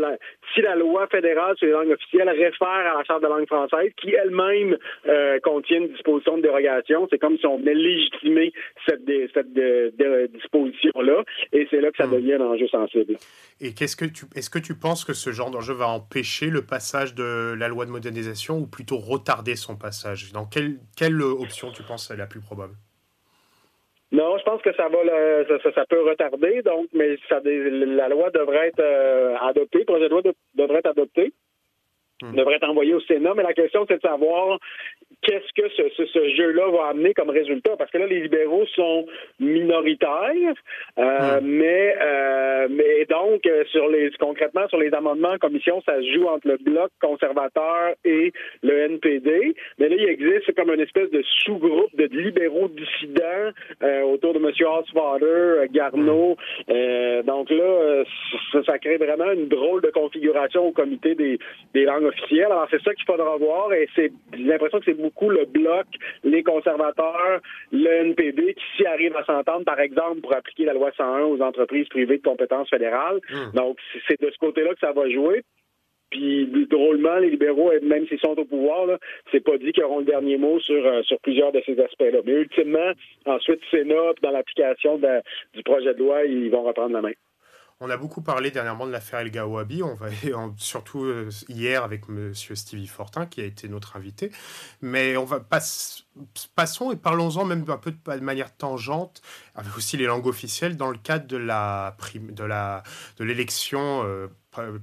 si 0.53 0.62
la 0.62 0.75
loi 0.75 1.08
fédérale 1.08 1.56
sur 1.58 1.68
les 1.68 1.74
langues 1.74 1.92
officielles 1.92 2.30
réfère 2.30 2.68
à 2.68 2.98
la 2.98 3.03
Charte 3.03 3.24
de 3.24 3.27
langue 3.27 3.48
française, 3.48 3.92
qui 3.98 4.13
elle-même 4.13 4.77
euh, 5.08 5.39
contient 5.39 5.80
une 5.80 5.89
disposition 5.89 6.38
de 6.38 6.44
dérogation, 6.44 7.08
c'est 7.10 7.20
comme 7.20 7.38
si 7.38 7.46
on 7.46 7.58
venait 7.58 7.74
légitimer 7.74 8.53
cette, 8.88 9.03
disposition-là. 9.06 11.24
Et 11.51 11.68
c'est 11.70 11.82
là 11.82 11.92
que 11.92 11.98
ça 11.98 12.08
hmm. 12.08 12.13
devient 12.13 12.34
un 12.34 12.42
enjeu 12.42 12.68
sensible. 12.68 13.18
Et 13.60 13.74
qu'est-ce 13.74 13.96
que 13.96 14.06
tu, 14.06 14.25
est-ce 14.36 14.50
que 14.50 14.60
tu 14.60 14.75
penses 14.75 15.06
que 15.06 15.13
ce 15.13 15.32
genre 15.32 15.51
d'enjeu 15.51 15.74
va 15.74 15.88
empêcher 15.88 16.50
le 16.50 16.65
passage 16.65 17.15
de 17.15 17.56
la 17.58 17.68
loi 17.68 17.86
de 17.86 17.92
modernisation 17.92 18.58
ou 18.58 18.68
plutôt 18.68 18.98
retarder 18.98 19.56
son 19.56 19.75
passage? 19.75 20.32
Dans 20.32 20.46
quelle, 20.46 20.77
quelle 20.98 21.22
option 21.22 21.72
tu 21.72 21.84
penses 21.84 22.12
est 22.12 22.18
la 22.18 22.27
plus 22.27 22.42
probable? 22.42 22.74
Non, 24.13 24.38
je 24.38 24.43
pense 24.43 24.62
que 24.62 24.72
ça 24.75 24.89
va 24.89 25.00
ça, 25.74 25.86
peut 25.89 26.08
retarder, 26.08 26.62
donc, 26.62 26.88
mais 26.93 27.17
ça, 27.27 27.41
la 27.43 28.10
loi 28.10 28.29
devrait 28.29 28.67
être 28.67 28.79
euh, 28.79 29.36
adoptée, 29.41 29.79
le 29.79 29.86
projet 29.86 30.05
de 30.05 30.10
loi 30.10 30.22
devrait 30.53 30.79
être 30.79 30.91
adopté, 30.91 31.34
hmm. 32.32 32.36
devrait 32.36 32.56
être 32.56 32.70
envoyé 32.70 32.94
au 32.94 33.01
Sénat, 33.01 33.34
mais 33.36 33.44
la 33.44 33.53
question 33.53 33.86
c'est 33.88 33.98
de 33.98 34.01
savoir 34.01 34.60
qu'est-ce 35.24 35.62
que 35.62 35.70
ce, 35.70 36.06
ce, 36.06 36.30
jeu-là 36.36 36.70
va 36.70 36.88
amener 36.88 37.13
comme 37.13 37.30
résultat, 37.30 37.75
parce 37.77 37.89
que 37.92 37.98
là, 37.98 38.08
les 38.08 38.22
libéraux 38.22 38.65
sont 38.75 39.06
minoritaires, 39.39 40.53
euh, 41.00 41.39
hmm. 41.39 41.46
mais, 41.46 41.96
euh, 42.01 42.68
mais 42.70 43.06
donc 43.06 43.46
euh, 43.46 43.63
sur 43.72 43.88
les 43.89 44.12
concrètement, 44.20 44.68
sur 44.68 44.77
les 44.77 44.94
amendements 44.94 45.30
en 45.30 45.38
commission, 45.38 45.82
ça 45.86 45.96
se 45.98 46.13
joue 46.13 46.27
entre 46.27 46.48
le 46.48 46.58
bloc 46.58 46.92
conservateur 47.01 47.94
et 48.03 48.32
le 48.62 48.77
NPD. 48.80 49.56
Mais 49.80 49.89
là, 49.89 49.96
il 49.98 50.10
existe 50.10 50.53
comme 50.56 50.72
une 50.72 50.82
espèce 50.82 51.10
de 51.12 51.24
sous-groupe 51.44 51.96
de 51.96 52.06
libéraux 52.06 52.68
dissidents 52.68 53.51
euh, 53.82 54.01
autour 54.01 54.34
de 54.34 54.39
M. 54.39 54.46
Oswater, 54.46 55.25
euh, 55.25 55.68
Garneau. 55.72 56.38
donc 57.25 57.50
là, 57.50 58.03
ça, 58.65 58.80
crée 58.80 58.98
vraiment 58.98 59.32
une 59.32 59.48
drôle 59.48 59.82
de 59.82 59.89
configuration 59.89 60.68
au 60.68 60.72
comité 60.72 61.15
des, 61.15 61.39
des 61.74 61.84
langues 61.84 62.06
Alors, 62.43 62.67
c'est 62.70 62.82
ça 62.82 62.93
qu'il 62.93 63.05
faudra 63.05 63.38
voir. 63.38 63.74
Et 63.74 63.88
c'est 63.96 64.12
j'ai 64.34 64.43
l'impression 64.43 64.79
que 64.79 64.86
c'est 64.86 65.00
beaucoup 65.00 65.29
le 65.29 65.46
bloc, 65.46 65.86
les 66.24 66.43
conservateurs, 66.43 67.41
le 67.72 67.88
NPD 67.88 68.53
qui 68.53 68.63
s'y 68.77 68.86
arrivent 68.86 69.15
à 69.15 69.24
s'entendre, 69.24 69.65
par 69.65 69.79
exemple, 69.79 70.22
pour 70.22 70.36
appliquer 70.36 70.65
la 70.65 70.74
loi 70.74 70.91
101 70.96 71.22
aux 71.24 71.41
entreprises 71.41 71.88
privées 71.89 72.17
de 72.17 72.24
compétences 72.24 72.70
fédérales. 72.70 73.20
Hmm. 73.29 73.55
Donc, 73.55 73.77
c'est 74.08 74.22
de 74.22 74.29
ce 74.32 74.38
côté-là 74.38 74.74
que 74.74 74.79
ça 74.79 74.91
va 74.91 75.10
jouer. 75.10 75.43
Puis 76.13 76.48
drôlement, 76.70 77.17
les 77.17 77.32
libéraux, 77.32 77.72
même 77.82 78.05
s'ils 78.08 78.20
sont 78.20 78.38
au 78.38 78.46
pouvoir, 78.46 79.00
c'est 79.32 79.43
pas 79.43 79.58
dit 79.58 79.72
qu'ils 79.72 79.84
auront 79.84 80.00
le 80.00 80.05
dernier 80.05 80.38
mot 80.38 80.60
sur, 80.60 80.86
euh, 80.86 81.01
sur 81.01 81.20
plusieurs 81.22 81.51
de 81.51 81.62
ces 81.65 81.79
aspects-là. 81.79 82.20
Mais 82.24 82.34
ultimement, 82.34 82.91
ensuite, 83.25 83.60
Sénat, 83.72 84.13
dans 84.22 84.29
l'application 84.29 85.00
du 85.00 85.63
projet 85.63 85.96
de 85.96 86.00
loi, 86.00 86.24
ils 86.25 86.51
vont 86.51 86.62
reprendre 86.62 86.93
la 86.93 87.01
main. 87.01 87.13
On 87.86 87.90
a 87.90 87.98
beaucoup 87.98 88.22
parlé 88.22 88.50
dernièrement 88.50 88.88
de 88.88 88.94
l'affaire 88.94 89.20
El 89.20 89.30
Gawabi, 89.30 89.84
on 89.84 89.94
va 89.94 90.08
surtout 90.58 91.04
euh, 91.04 91.30
hier 91.50 91.84
avec 91.84 92.08
Monsieur 92.08 92.56
Stevie 92.56 92.88
Fortin 92.88 93.25
qui 93.25 93.42
a 93.42 93.44
été 93.44 93.68
notre 93.68 93.98
invité. 93.98 94.32
Mais 94.82 95.18
on 95.18 95.25
va 95.25 95.42
passons 96.56 96.94
et 96.94 96.96
parlons-en 96.96 97.44
même 97.44 97.66
un 97.68 97.78
peu 97.78 97.92
de, 97.92 98.20
manière 98.22 98.56
tangente 98.56 99.22
avec 99.54 99.75
aussi 99.75 99.98
les 99.98 100.06
langues 100.06 100.28
officielles 100.28 100.78
dans 100.78 100.90
le 100.92 100.98
cadre 100.98 101.28
de 101.28 101.36
la 101.36 101.98
de 102.13 102.44
la 102.46 102.84
de 103.18 103.25
l'élection 103.25 104.06
euh, 104.06 104.30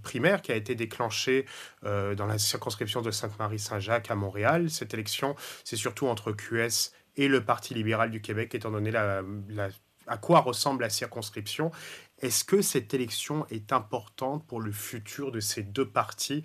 primaire 0.03 0.43
qui 0.43 0.53
a 0.53 0.57
été 0.57 0.75
déclenchée 0.75 1.47
euh, 1.87 2.15
dans 2.15 2.27
la 2.27 2.37
circonscription 2.37 3.01
de 3.01 3.11
Sainte-Marie-Saint-Jacques 3.11 4.11
à 4.11 4.15
Montréal. 4.15 4.69
Cette 4.69 4.93
élection, 4.93 5.37
c'est 5.65 5.77
surtout 5.77 6.07
entre 6.07 6.33
QS 6.33 6.93
et 7.17 7.29
le 7.29 7.43
Parti 7.43 7.73
libéral 7.73 8.11
du 8.11 8.21
Québec, 8.21 8.55
étant 8.55 8.71
donné 8.71 8.91
la, 8.91 9.23
à 10.11 10.19
quoi 10.19 10.41
ressemble 10.41 10.83
la 10.83 10.91
circonscription 10.91 11.71
est-ce 12.21 12.45
que 12.45 12.63
cette 12.63 12.93
élection 12.95 13.47
est 13.51 13.73
importante 13.73 14.47
pour 14.47 14.61
le 14.61 14.73
futur 14.73 15.33
de 15.33 15.41
ces 15.41 15.63
deux 15.63 15.89
partis 15.89 16.43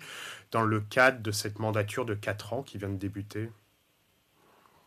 dans 0.50 0.62
le 0.62 0.80
cadre 0.80 1.22
de 1.22 1.30
cette 1.30 1.58
mandature 1.58 2.04
de 2.04 2.14
quatre 2.14 2.52
ans 2.52 2.62
qui 2.62 2.78
vient 2.78 2.88
de 2.88 2.96
débuter? 2.96 3.50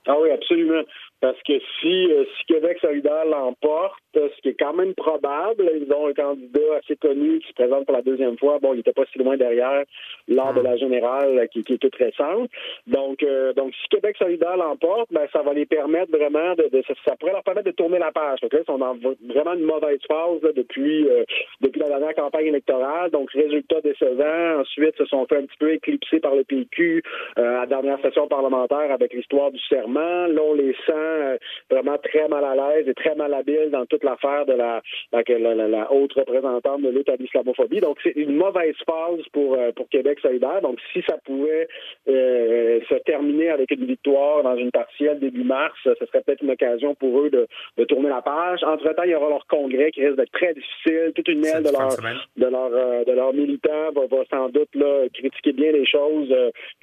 Ah 0.08 0.19
oui, 0.19 0.31
absolument. 0.31 0.84
Parce 1.22 1.38
que 1.44 1.54
si, 1.80 2.12
euh, 2.12 2.24
si 2.38 2.46
Québec 2.46 2.78
solidaire 2.80 3.26
l'emporte, 3.26 4.00
ce 4.14 4.42
qui 4.42 4.50
est 4.50 4.60
quand 4.60 4.74
même 4.74 4.94
probable, 4.96 5.70
ils 5.76 5.92
ont 5.94 6.08
un 6.08 6.14
candidat 6.14 6.78
assez 6.82 6.96
connu 6.96 7.40
qui 7.40 7.48
se 7.50 7.54
présente 7.54 7.86
pour 7.86 7.96
la 7.96 8.02
deuxième 8.02 8.38
fois. 8.38 8.58
Bon, 8.60 8.74
il 8.74 8.78
n'était 8.78 8.94
pas 8.94 9.04
si 9.12 9.20
loin 9.20 9.36
derrière 9.38 9.84
lors 10.28 10.54
de 10.54 10.62
la 10.62 10.78
générale 10.78 11.48
qui, 11.52 11.64
qui 11.64 11.74
est 11.74 11.78
toute 11.78 11.96
récente. 11.96 12.50
Donc, 12.88 13.22
euh, 13.24 13.54
donc 13.54 13.74
si 13.74 13.90
Québec 13.90 14.16
solidaire 14.18 14.56
l'emporte, 14.56 15.10
ben, 15.12 15.28
ça 15.34 15.42
va 15.42 15.54
les 15.54 15.66
permettre 15.66 16.12
vraiment 16.12 16.56
de, 16.56 16.70
ça, 17.06 17.16
pourrait 17.18 17.34
leur 17.34 17.44
permettre 17.44 17.68
de 17.68 17.76
tourner 17.76 18.00
la 18.00 18.12
page. 18.12 18.40
Donc 18.42 18.54
là, 18.54 18.60
ils 18.62 18.66
sont 18.66 18.78
dans 18.78 18.96
vraiment 18.96 19.54
une 19.54 19.66
mauvaise 19.66 20.00
phase 20.08 20.54
depuis 20.56 21.08
euh, 21.10 21.24
depuis 21.62 21.80
la 21.80 21.90
dernière 21.90 22.16
campagne 22.16 22.48
électorale. 22.48 23.12
Donc, 23.12 23.32
résultat 23.32 23.82
décevant. 23.82 24.62
Ensuite, 24.62 24.96
se 24.98 25.06
sont 25.06 25.26
fait 25.26 25.38
un 25.38 25.46
petit 25.46 25.58
peu 25.60 25.74
éclipser 25.74 26.20
par 26.20 26.36
le 26.36 26.44
PQ 26.44 27.04
à 27.36 27.42
la 27.42 27.66
dernière 27.66 28.00
session 28.02 28.28
parlementaire 28.28 28.92
avec 28.92 29.14
l'histoire 29.14 29.52
du 29.52 29.60
serment. 29.68 30.28
Là, 30.28 30.56
les 30.56 30.76
sent 30.86 31.09
euh, 31.10 31.38
vraiment 31.70 31.98
très 31.98 32.28
mal 32.28 32.44
à 32.44 32.56
l'aise 32.56 32.88
et 32.88 32.94
très 32.94 33.16
mal 33.16 33.34
habile 33.34 33.70
dans 33.72 33.86
toute 33.86 34.04
l'affaire 34.04 34.46
de 34.46 34.54
la, 34.54 34.82
la, 35.12 35.92
haute 35.92 36.13
représentante 36.13 36.82
de 36.82 36.89
lutte 36.89 37.10
à 37.10 37.16
l'islamophobie. 37.16 37.80
Donc, 37.80 37.98
c'est 38.04 38.16
une 38.16 38.36
mauvaise 38.36 38.75
phase 38.86 39.25
pour, 39.34 39.56
euh, 39.56 39.72
pour 39.72 39.89
Québec 39.89 40.20
solidaire. 40.22 40.62
Donc, 40.62 40.80
si 40.94 41.01
ça 41.08 41.18
pouvait 41.25 41.68
euh, 42.08 42.80
se 42.89 42.96
terminer 43.06 43.50
avec 43.50 43.72
une 43.72 43.86
victoire 43.86 44.44
dans 44.44 44.56
une 44.56 44.72
partielle 44.72 45.20
début 45.20 45.44
mars, 45.44 45.78
ce 45.84 45.94
serait 45.94 46.22
peut-être 46.22 46.44
une 46.44 46.51
occasion 46.51 46.96
pour 46.96 47.22
eux 47.22 47.30
de, 47.30 47.48
de 47.78 47.84
tourner 47.86 48.10
la 48.10 48.22
page. 48.22 48.63
Entre-temps, 48.63 49.04
il 49.04 49.12
y 49.12 49.16
aura 49.16 49.30
leur 49.30 49.46
congrès 49.48 49.92
qui 49.92 50.06
risque 50.06 50.18
d'être 50.18 50.32
très 50.32 50.54
difficile. 50.54 51.12
Toute 51.16 51.28
une 51.28 51.46
aile 51.46 51.63
de 51.63 51.72
leur, 51.72 51.89
de 52.38 52.46
leur, 52.46 53.06
de 53.06 53.12
leurs 53.12 53.34
militants 53.34 53.92
va, 53.96 54.06
va, 54.08 54.24
sans 54.30 54.50
doute 54.50 54.74
là, 54.75 55.08
critiquer 55.13 55.54
bien 55.54 55.72
les 55.72 55.86
choses 55.86 56.34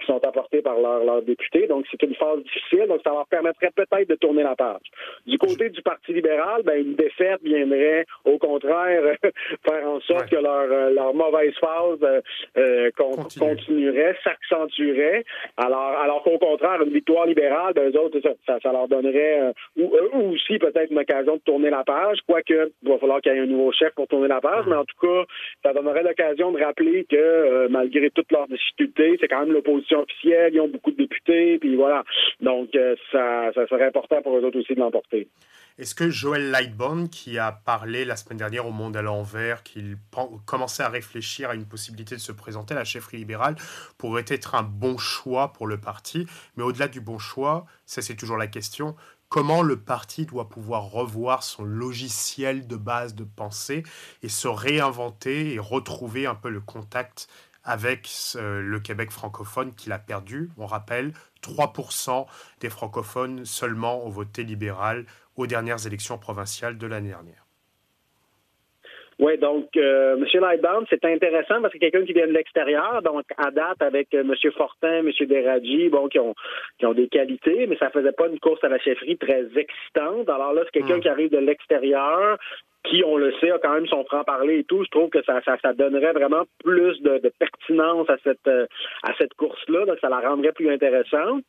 qui 0.01 0.07
sont 0.07 0.25
apportées 0.25 0.63
par 0.63 0.79
leurs 0.81 1.23
députés. 1.23 1.67
Donc, 1.67 1.85
c'est 1.91 2.03
une 2.03 2.15
phase 2.15 2.43
difficile. 2.43 2.87
Donc, 2.89 3.01
ça 3.05 3.11
leur 3.11 3.27
permettrait 3.27 3.71
peut-être 3.75 4.09
de 4.09 4.16
tourner 4.17 4.43
la 4.43 4.57
page. 4.57 4.87
Du 5.27 5.39
côté 5.39 5.71
du 5.71 5.83
Parti 5.83 6.13
libéral, 6.13 6.63
ben, 6.65 6.81
une 6.81 6.95
défaite 6.95 7.41
viendrait, 7.43 8.07
au 8.25 8.39
contraire, 8.39 9.03
faire 9.67 9.89
en 9.89 10.01
sorte 10.01 10.29
que 10.29 10.37
leur, 10.37 10.71
euh, 10.71 10.91
leur 10.91 11.15
mauvaise 11.15 11.55
phase 11.61 11.99
euh, 12.03 12.21
euh 12.57 12.91
continuerait, 12.97 14.17
s'accentuerait. 14.23 15.25
Alors, 15.57 15.99
alors 15.99 16.23
qu'au 16.23 16.39
contraire, 16.39 16.83
une 16.83 16.93
victoire 16.93 17.27
libérale, 17.27 17.75
ben, 17.75 17.91
eux 17.91 17.99
autres, 17.99 18.21
ça, 18.47 18.59
ça, 18.61 18.73
leur 18.73 18.89
donnerait, 18.89 19.41
euh, 19.41 19.53
ou 19.77 19.93
eux 19.95 20.33
aussi 20.33 20.59
peut-être 20.59 20.91
une 20.91 20.99
occasion 20.99 21.37
de 21.37 21.41
tourner 21.41 21.71
la 21.71 21.85
page, 21.85 22.19
quoique 22.27 22.71
il 22.83 22.89
va 22.89 22.99
falloir 22.99 23.21
qu'il 23.21 23.33
y 23.33 23.37
ait 23.37 23.41
un 23.41 23.47
nouveau 23.47 23.73
chef 23.73 23.93
pour 23.95 24.07
tourner 24.07 24.29
la 24.29 24.41
page, 24.41 24.65
mais 24.67 24.77
en 24.77 24.85
tout 24.85 24.97
cas, 25.01 25.25
ça 25.65 25.73
donnerait 25.73 26.03
l'occasion 26.03 26.53
de 26.53 26.63
rappeler 26.63 27.05
que 27.09 27.67
malgré 27.69 28.11
toutes 28.11 28.31
leurs 28.31 28.49
difficultés, 28.49 29.17
c'est 29.21 29.29
quand 29.29 29.41
même 29.41 29.53
l'opposition 29.53 30.01
officielle, 30.01 30.55
ils 30.55 30.61
ont 30.61 30.69
beaucoup 30.69 30.91
de 30.91 30.97
députés, 30.97 31.59
puis 31.59 31.75
voilà. 31.77 32.05
Donc, 32.41 32.71
ça, 33.13 33.53
ça 33.55 33.67
serait 33.67 33.87
important 33.87 34.06
pour 34.23 34.37
eux 34.37 34.45
autres 34.45 34.59
aussi 34.59 34.75
de 34.75 34.81
l'emporter. 34.81 35.29
Est-ce 35.79 35.95
que 35.95 36.09
Joël 36.09 36.51
Lightbone, 36.51 37.11
qui 37.11 37.39
a 37.39 37.53
parlé 37.53 38.07
la 38.07 38.17
semaine 38.17 38.39
dernière 38.39 38.67
au 38.67 38.71
Monde 38.71 38.97
à 38.97 39.03
l'envers, 39.03 39.63
qu'il 39.63 39.99
commençait 40.47 40.83
à 40.83 40.89
réfléchir 40.89 41.51
à 41.51 41.55
une 41.55 41.67
possibilité 41.67 42.15
de 42.15 42.21
se 42.21 42.33
présenter 42.33 42.73
à 42.73 42.79
la 42.79 42.85
chefferie 42.85 43.19
libérale, 43.19 43.57
pourrait 43.99 44.25
être 44.29 44.55
un 44.55 44.63
bon 44.63 44.97
choix 44.97 45.53
pour 45.53 45.67
le 45.67 45.79
parti 45.79 46.27
Mais 46.57 46.63
au-delà 46.63 46.89
du 46.89 47.03
bon 47.03 47.19
choix, 47.19 47.67
ça 47.85 48.01
c'est 48.01 48.15
toujours 48.15 48.39
la 48.39 48.47
question, 48.47 48.97
comment 49.29 49.63
le 49.63 49.77
parti 49.77 50.25
doit 50.25 50.49
pouvoir 50.49 50.91
revoir 50.91 51.43
son 51.43 51.65
logiciel 51.65 52.67
de 52.67 52.77
base 52.77 53.15
de 53.15 53.25
pensée 53.25 53.83
et 54.23 54.31
se 54.31 54.49
réinventer 54.49 55.53
et 55.53 55.59
retrouver 55.59 56.27
un 56.27 56.35
peu 56.35 56.49
le 56.49 56.61
contact 56.61 57.29
avec 57.65 58.09
le 58.37 58.79
Québec 58.79 59.11
francophone 59.11 59.75
qu'il 59.75 59.93
a 59.93 59.99
perdu? 59.99 60.49
On 60.57 60.67
rappelle, 60.67 61.13
3% 61.47 62.27
des 62.61 62.71
francophones 62.71 63.45
seulement 63.45 64.05
ont 64.05 64.11
voté 64.11 64.43
libéral 64.43 65.05
aux 65.37 65.47
dernières 65.47 65.87
élections 65.87 66.19
provinciales 66.19 66.79
de 66.79 66.87
l'année 66.87 67.11
dernière. 67.11 67.47
Oui, 69.19 69.39
donc 69.39 69.69
euh, 69.77 70.17
M. 70.17 70.27
Lightbound, 70.43 70.87
c'est 70.91 71.03
intéressant 71.07 71.63
parce 71.63 71.73
que 71.73 71.79
quelqu'un 71.79 72.05
qui 72.05 72.13
vient 72.13 72.27
de 72.27 72.33
l'extérieur, 72.33 73.01
donc 73.03 73.25
à 73.39 73.51
date 73.51 73.81
avec 73.81 74.13
euh, 74.13 74.21
M. 74.21 74.35
Fortin, 74.53 74.99
M. 74.99 75.11
Deradji, 75.21 75.89
bon, 75.89 76.09
qui 76.09 76.19
ont 76.19 76.35
qui 76.79 76.85
ont 76.85 76.93
des 76.93 77.09
qualités, 77.09 77.67
mais 77.67 77.79
ça 77.79 77.89
faisait 77.89 78.13
pas 78.13 78.29
une 78.29 78.39
course 78.39 78.63
à 78.63 78.69
la 78.69 78.79
chefferie 78.79 79.17
très 79.17 79.47
excitante. 79.57 80.29
Alors 80.29 80.53
là, 80.53 80.63
c'est 80.65 80.81
quelqu'un 80.81 80.99
hmm. 80.99 81.01
qui 81.01 81.09
arrive 81.09 81.31
de 81.31 81.39
l'extérieur, 81.39 82.37
qui, 82.89 83.03
on 83.05 83.17
le 83.17 83.33
sait, 83.41 83.51
a 83.51 83.59
quand 83.59 83.75
même 83.75 83.87
son 83.87 84.05
franc-parler 84.05 84.59
et 84.59 84.65
tout. 84.65 84.85
Je 84.85 84.91
trouve 84.91 85.11
que 85.11 85.23
ça, 85.25 85.41
ça, 85.45 85.57
ça 85.63 85.73
donnerait 85.73 86.13
vraiment 86.13 86.45
plus 86.65 87.01
de, 87.03 87.19
de 87.19 87.33
pertinence 87.39 88.09
à 88.09 88.17
cette, 88.25 88.47
euh, 88.47 88.67
à 89.03 89.13
cette 89.19 89.35
course-là. 89.35 89.87
Donc, 89.87 89.99
ça 90.01 90.09
la 90.09 90.21
rendrait 90.21 90.53
plus 90.53 90.71
intéressante. 90.71 91.45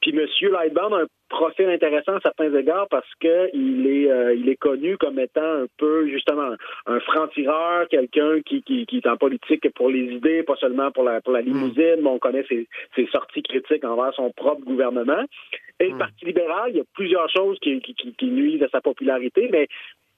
Puis 0.00 0.10
M. 0.10 0.26
Lightbound 0.50 0.92
a 0.92 0.96
un 1.02 1.06
profil 1.28 1.68
intéressant 1.68 2.16
à 2.16 2.20
certains 2.20 2.52
égards 2.52 2.88
parce 2.90 3.08
que 3.20 3.48
il 3.54 3.86
est 3.86 4.10
euh, 4.10 4.34
il 4.34 4.48
est 4.48 4.56
connu 4.56 4.96
comme 4.98 5.18
étant 5.18 5.62
un 5.62 5.66
peu 5.78 6.08
justement 6.08 6.50
un 6.86 7.00
franc-tireur, 7.00 7.88
quelqu'un 7.88 8.40
qui, 8.44 8.62
qui, 8.62 8.86
qui, 8.86 8.96
est 8.98 9.06
en 9.06 9.16
politique 9.16 9.72
pour 9.74 9.88
les 9.88 10.12
idées, 10.12 10.42
pas 10.42 10.56
seulement 10.56 10.90
pour 10.90 11.04
la 11.04 11.20
pour 11.20 11.32
la 11.32 11.42
limousine, 11.42 12.00
mais 12.02 12.08
on 12.08 12.18
connaît 12.18 12.44
ses, 12.48 12.66
ses 12.96 13.06
sorties 13.06 13.42
critiques 13.42 13.84
envers 13.84 14.12
son 14.14 14.30
propre 14.32 14.62
gouvernement. 14.62 15.24
Et 15.80 15.88
le 15.88 15.94
hmm. 15.94 15.98
Parti 15.98 16.24
libéral, 16.24 16.70
il 16.70 16.76
y 16.76 16.80
a 16.80 16.84
plusieurs 16.94 17.30
choses 17.30 17.58
qui, 17.60 17.80
qui, 17.80 17.94
qui 17.94 18.26
nuisent 18.26 18.62
à 18.62 18.68
sa 18.68 18.80
popularité, 18.80 19.48
mais 19.50 19.68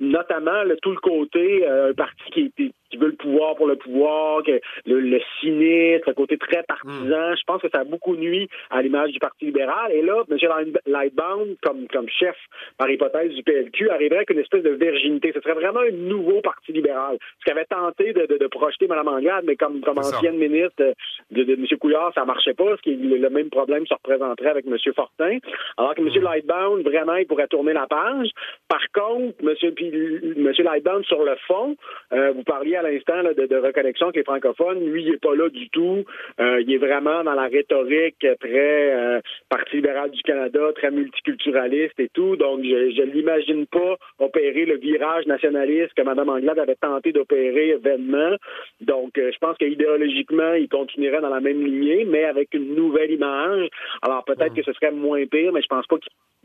notamment 0.00 0.62
le, 0.64 0.76
tout 0.76 0.90
le 0.90 1.00
côté 1.00 1.66
euh, 1.66 1.90
un 1.90 1.94
parti 1.94 2.30
qui, 2.32 2.52
qui, 2.56 2.72
veut 2.96 3.08
le 3.08 3.16
pouvoir 3.16 3.56
pour 3.56 3.66
le 3.66 3.76
pouvoir, 3.76 4.42
que 4.42 4.60
le, 4.86 5.00
le 5.00 5.20
cynisme, 5.40 6.04
le 6.06 6.14
côté 6.14 6.38
très 6.38 6.62
partisan. 6.62 7.30
Hmm. 7.30 7.34
Je 7.36 7.44
pense 7.46 7.60
que 7.60 7.68
ça 7.68 7.80
a 7.80 7.84
beaucoup 7.84 8.16
nuit 8.16 8.48
à 8.70 8.80
l'image 8.80 9.12
du 9.12 9.18
Parti 9.18 9.46
libéral. 9.46 9.92
Et 9.92 10.02
là, 10.02 10.22
M. 10.30 10.38
Lightbound, 10.86 11.56
comme, 11.62 11.86
comme 11.88 12.08
chef 12.08 12.36
par 12.78 12.88
hypothèse 12.88 13.32
du 13.32 13.42
PLQ, 13.42 13.90
arriverait 13.90 14.18
avec 14.18 14.30
une 14.30 14.38
espèce 14.38 14.62
de 14.62 14.70
virginité. 14.70 15.32
Ce 15.34 15.40
serait 15.40 15.54
vraiment 15.54 15.80
un 15.80 15.90
nouveau 15.90 16.40
Parti 16.40 16.72
libéral. 16.72 17.18
Ce 17.40 17.44
qu'avait 17.44 17.66
tenté 17.66 18.12
de, 18.12 18.26
de, 18.26 18.38
de, 18.38 18.46
projeter 18.46 18.86
Mme 18.86 19.08
Anglade, 19.08 19.44
mais 19.46 19.56
comme, 19.56 19.80
comme 19.80 19.98
ancienne 19.98 20.36
ministre 20.36 20.94
de, 21.30 21.42
de, 21.42 21.52
M. 21.52 21.66
Couillard, 21.78 22.12
ça 22.14 22.24
marchait 22.24 22.54
pas, 22.54 22.76
ce 22.76 22.82
qui 22.82 22.94
le 22.96 23.28
même 23.28 23.50
problème 23.50 23.86
se 23.86 23.94
représenterait 23.94 24.50
avec 24.50 24.66
M. 24.66 24.76
Fortin. 24.94 25.38
Alors 25.76 25.94
que 25.94 26.00
M. 26.00 26.08
Hmm. 26.08 26.24
Lightbound, 26.24 26.82
vraiment, 26.84 27.16
il 27.16 27.26
pourrait 27.26 27.48
tourner 27.48 27.72
la 27.72 27.86
page. 27.86 28.28
Par 28.68 28.80
contre, 28.94 29.36
M. 29.42 29.74
M. 29.92 30.52
Lightbound, 30.58 31.04
sur 31.04 31.24
le 31.24 31.36
fond, 31.46 31.76
euh, 32.12 32.32
vous 32.32 32.42
parliez 32.42 32.76
à 32.76 32.82
l'instant 32.82 33.22
de, 33.22 33.56
reconnexion 33.56 34.06
avec 34.06 34.16
les 34.16 34.24
francophones. 34.24 34.84
Lui, 34.84 35.02
il 35.02 35.10
n'est 35.12 35.18
pas 35.18 35.34
là 35.34 35.48
du 35.48 35.68
tout. 35.70 36.04
Euh, 36.40 36.60
il 36.60 36.72
est 36.72 36.78
vraiment 36.78 37.24
dans 37.24 37.34
la 37.34 37.46
rhétorique 37.48 38.26
très 38.40 38.94
euh, 38.94 39.20
Parti 39.48 39.76
libéral 39.76 40.10
du 40.10 40.22
Canada, 40.22 40.60
très 40.74 40.90
multiculturaliste 40.90 41.98
et 41.98 42.08
tout. 42.12 42.36
Donc, 42.36 42.62
je 42.62 43.02
ne 43.02 43.12
l'imagine 43.12 43.66
pas 43.66 43.96
opérer 44.18 44.64
le 44.64 44.76
virage 44.76 45.26
nationaliste 45.26 45.94
que 45.94 46.02
Mme 46.02 46.28
Anglade 46.28 46.58
avait 46.58 46.76
tenté 46.76 47.12
d'opérer 47.12 47.76
vainement. 47.82 48.36
Donc, 48.80 49.12
je 49.16 49.38
pense 49.38 49.56
qu'idéologiquement, 49.58 50.54
il 50.54 50.68
continuerait 50.68 51.20
dans 51.20 51.30
la 51.30 51.40
même 51.40 51.64
lignée, 51.64 52.04
mais 52.04 52.24
avec 52.24 52.54
une 52.54 52.74
nouvelle 52.74 53.10
image. 53.10 53.68
Alors, 54.02 54.24
peut-être 54.24 54.54
que 54.54 54.62
ce 54.62 54.72
serait 54.72 54.90
moins 54.90 55.24
pire, 55.26 55.52
mais 55.52 55.62
je 55.62 55.68
pense 55.68 55.86
pas 55.86 55.96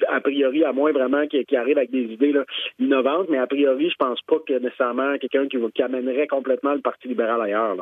qu'a 0.07 0.21
priori, 0.21 0.63
à 0.63 0.73
moins 0.73 0.91
vraiment 0.91 1.25
qu'il 1.27 1.57
arrive 1.57 1.77
avec 1.77 1.91
des 1.91 2.03
idées 2.03 2.33
innovantes, 2.79 3.27
mais 3.29 3.37
a 3.37 3.47
priori, 3.47 3.89
je 3.89 3.95
pense 3.95 4.21
pas 4.23 4.37
que 4.45 4.53
nécessairement 4.53 5.17
quelqu'un 5.17 5.47
qui, 5.47 5.81
amènerait 5.81 6.27
complètement 6.27 6.73
le 6.73 6.81
Parti 6.81 7.07
libéral 7.07 7.41
ailleurs. 7.41 7.75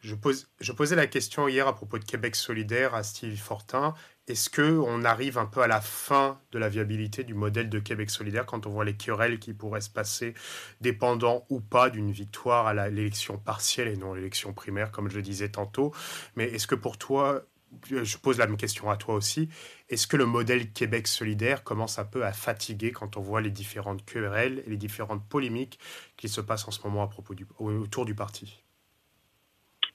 Je, 0.00 0.14
je 0.60 0.72
posais 0.72 0.96
la 0.96 1.06
question 1.06 1.48
hier 1.48 1.66
à 1.66 1.74
propos 1.74 1.98
de 1.98 2.04
Québec 2.04 2.36
solidaire 2.36 2.94
à 2.94 3.02
Steve 3.02 3.36
Fortin. 3.36 3.94
Est-ce 4.30 4.48
qu'on 4.48 5.02
arrive 5.02 5.38
un 5.38 5.46
peu 5.46 5.60
à 5.60 5.66
la 5.66 5.80
fin 5.80 6.38
de 6.52 6.58
la 6.58 6.68
viabilité 6.68 7.24
du 7.24 7.34
modèle 7.34 7.68
de 7.68 7.80
Québec 7.80 8.10
solidaire 8.10 8.46
quand 8.46 8.64
on 8.66 8.70
voit 8.70 8.84
les 8.84 8.94
querelles 8.94 9.40
qui 9.40 9.54
pourraient 9.54 9.80
se 9.80 9.90
passer, 9.90 10.34
dépendant 10.80 11.44
ou 11.50 11.60
pas 11.60 11.90
d'une 11.90 12.12
victoire 12.12 12.68
à 12.68 12.90
l'élection 12.90 13.38
partielle 13.38 13.88
et 13.88 13.96
non 13.96 14.14
l'élection 14.14 14.52
primaire, 14.52 14.92
comme 14.92 15.10
je 15.10 15.16
le 15.16 15.22
disais 15.22 15.48
tantôt? 15.48 15.92
Mais 16.36 16.44
est-ce 16.44 16.68
que 16.68 16.76
pour 16.76 16.96
toi, 16.96 17.42
je 17.84 18.18
pose 18.18 18.38
la 18.38 18.46
même 18.46 18.56
question 18.56 18.90
à 18.90 18.96
toi 18.96 19.14
aussi. 19.14 19.48
Est-ce 19.88 20.06
que 20.06 20.16
le 20.16 20.26
modèle 20.26 20.72
Québec 20.72 21.06
solidaire 21.06 21.64
commence 21.64 21.98
un 21.98 22.04
peu 22.04 22.24
à 22.24 22.32
fatiguer 22.32 22.92
quand 22.92 23.16
on 23.16 23.20
voit 23.20 23.40
les 23.40 23.50
différentes 23.50 24.04
querelles 24.04 24.62
et 24.66 24.70
les 24.70 24.76
différentes 24.76 25.28
polémiques 25.28 25.78
qui 26.16 26.28
se 26.28 26.40
passent 26.40 26.66
en 26.68 26.70
ce 26.70 26.86
moment 26.86 27.02
à 27.02 27.08
propos 27.08 27.34
du, 27.34 27.46
autour 27.58 28.04
du 28.04 28.14
parti? 28.14 28.62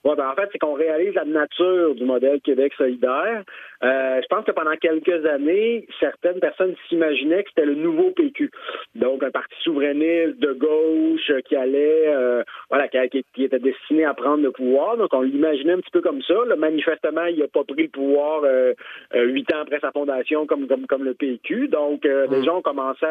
Ouais, 0.04 0.14
ben 0.14 0.28
en 0.30 0.36
fait, 0.36 0.48
c'est 0.52 0.58
qu'on 0.58 0.74
réalise 0.74 1.14
la 1.14 1.24
nature 1.24 1.96
du 1.96 2.04
modèle 2.04 2.40
Québec 2.40 2.72
solidaire. 2.78 3.42
Euh, 3.82 4.20
je 4.22 4.26
pense 4.28 4.44
que 4.44 4.52
pendant 4.52 4.76
quelques 4.76 5.26
années, 5.26 5.86
certaines 6.00 6.40
personnes 6.40 6.74
s'imaginaient 6.88 7.42
que 7.42 7.50
c'était 7.50 7.66
le 7.66 7.74
nouveau 7.74 8.10
PQ. 8.10 8.50
Donc, 8.94 9.22
un 9.22 9.30
parti 9.30 9.54
souverainiste 9.62 10.38
de 10.38 10.52
gauche 10.52 11.32
qui 11.46 11.56
allait, 11.56 12.08
euh, 12.08 12.42
voilà, 12.70 12.88
qui, 12.88 13.24
était 13.38 13.58
destiné 13.58 14.04
à 14.04 14.14
prendre 14.14 14.42
le 14.42 14.50
pouvoir. 14.50 14.96
Donc, 14.96 15.12
on 15.12 15.22
l'imaginait 15.22 15.74
un 15.74 15.80
petit 15.80 15.90
peu 15.90 16.00
comme 16.00 16.22
ça. 16.22 16.34
manifestement, 16.56 17.26
il 17.26 17.38
n'a 17.38 17.48
pas 17.48 17.64
pris 17.64 17.84
le 17.84 17.88
pouvoir 17.88 18.42
euh, 18.44 18.72
huit 19.14 19.52
ans 19.52 19.60
après 19.60 19.80
sa 19.80 19.92
fondation 19.92 20.46
comme, 20.46 20.66
comme, 20.66 20.86
comme 20.86 21.04
le 21.04 21.14
PQ. 21.14 21.68
Donc, 21.68 22.04
les 22.04 22.26
hmm. 22.26 22.44
gens 22.44 22.58
ont 22.58 22.62
commencé 22.62 23.06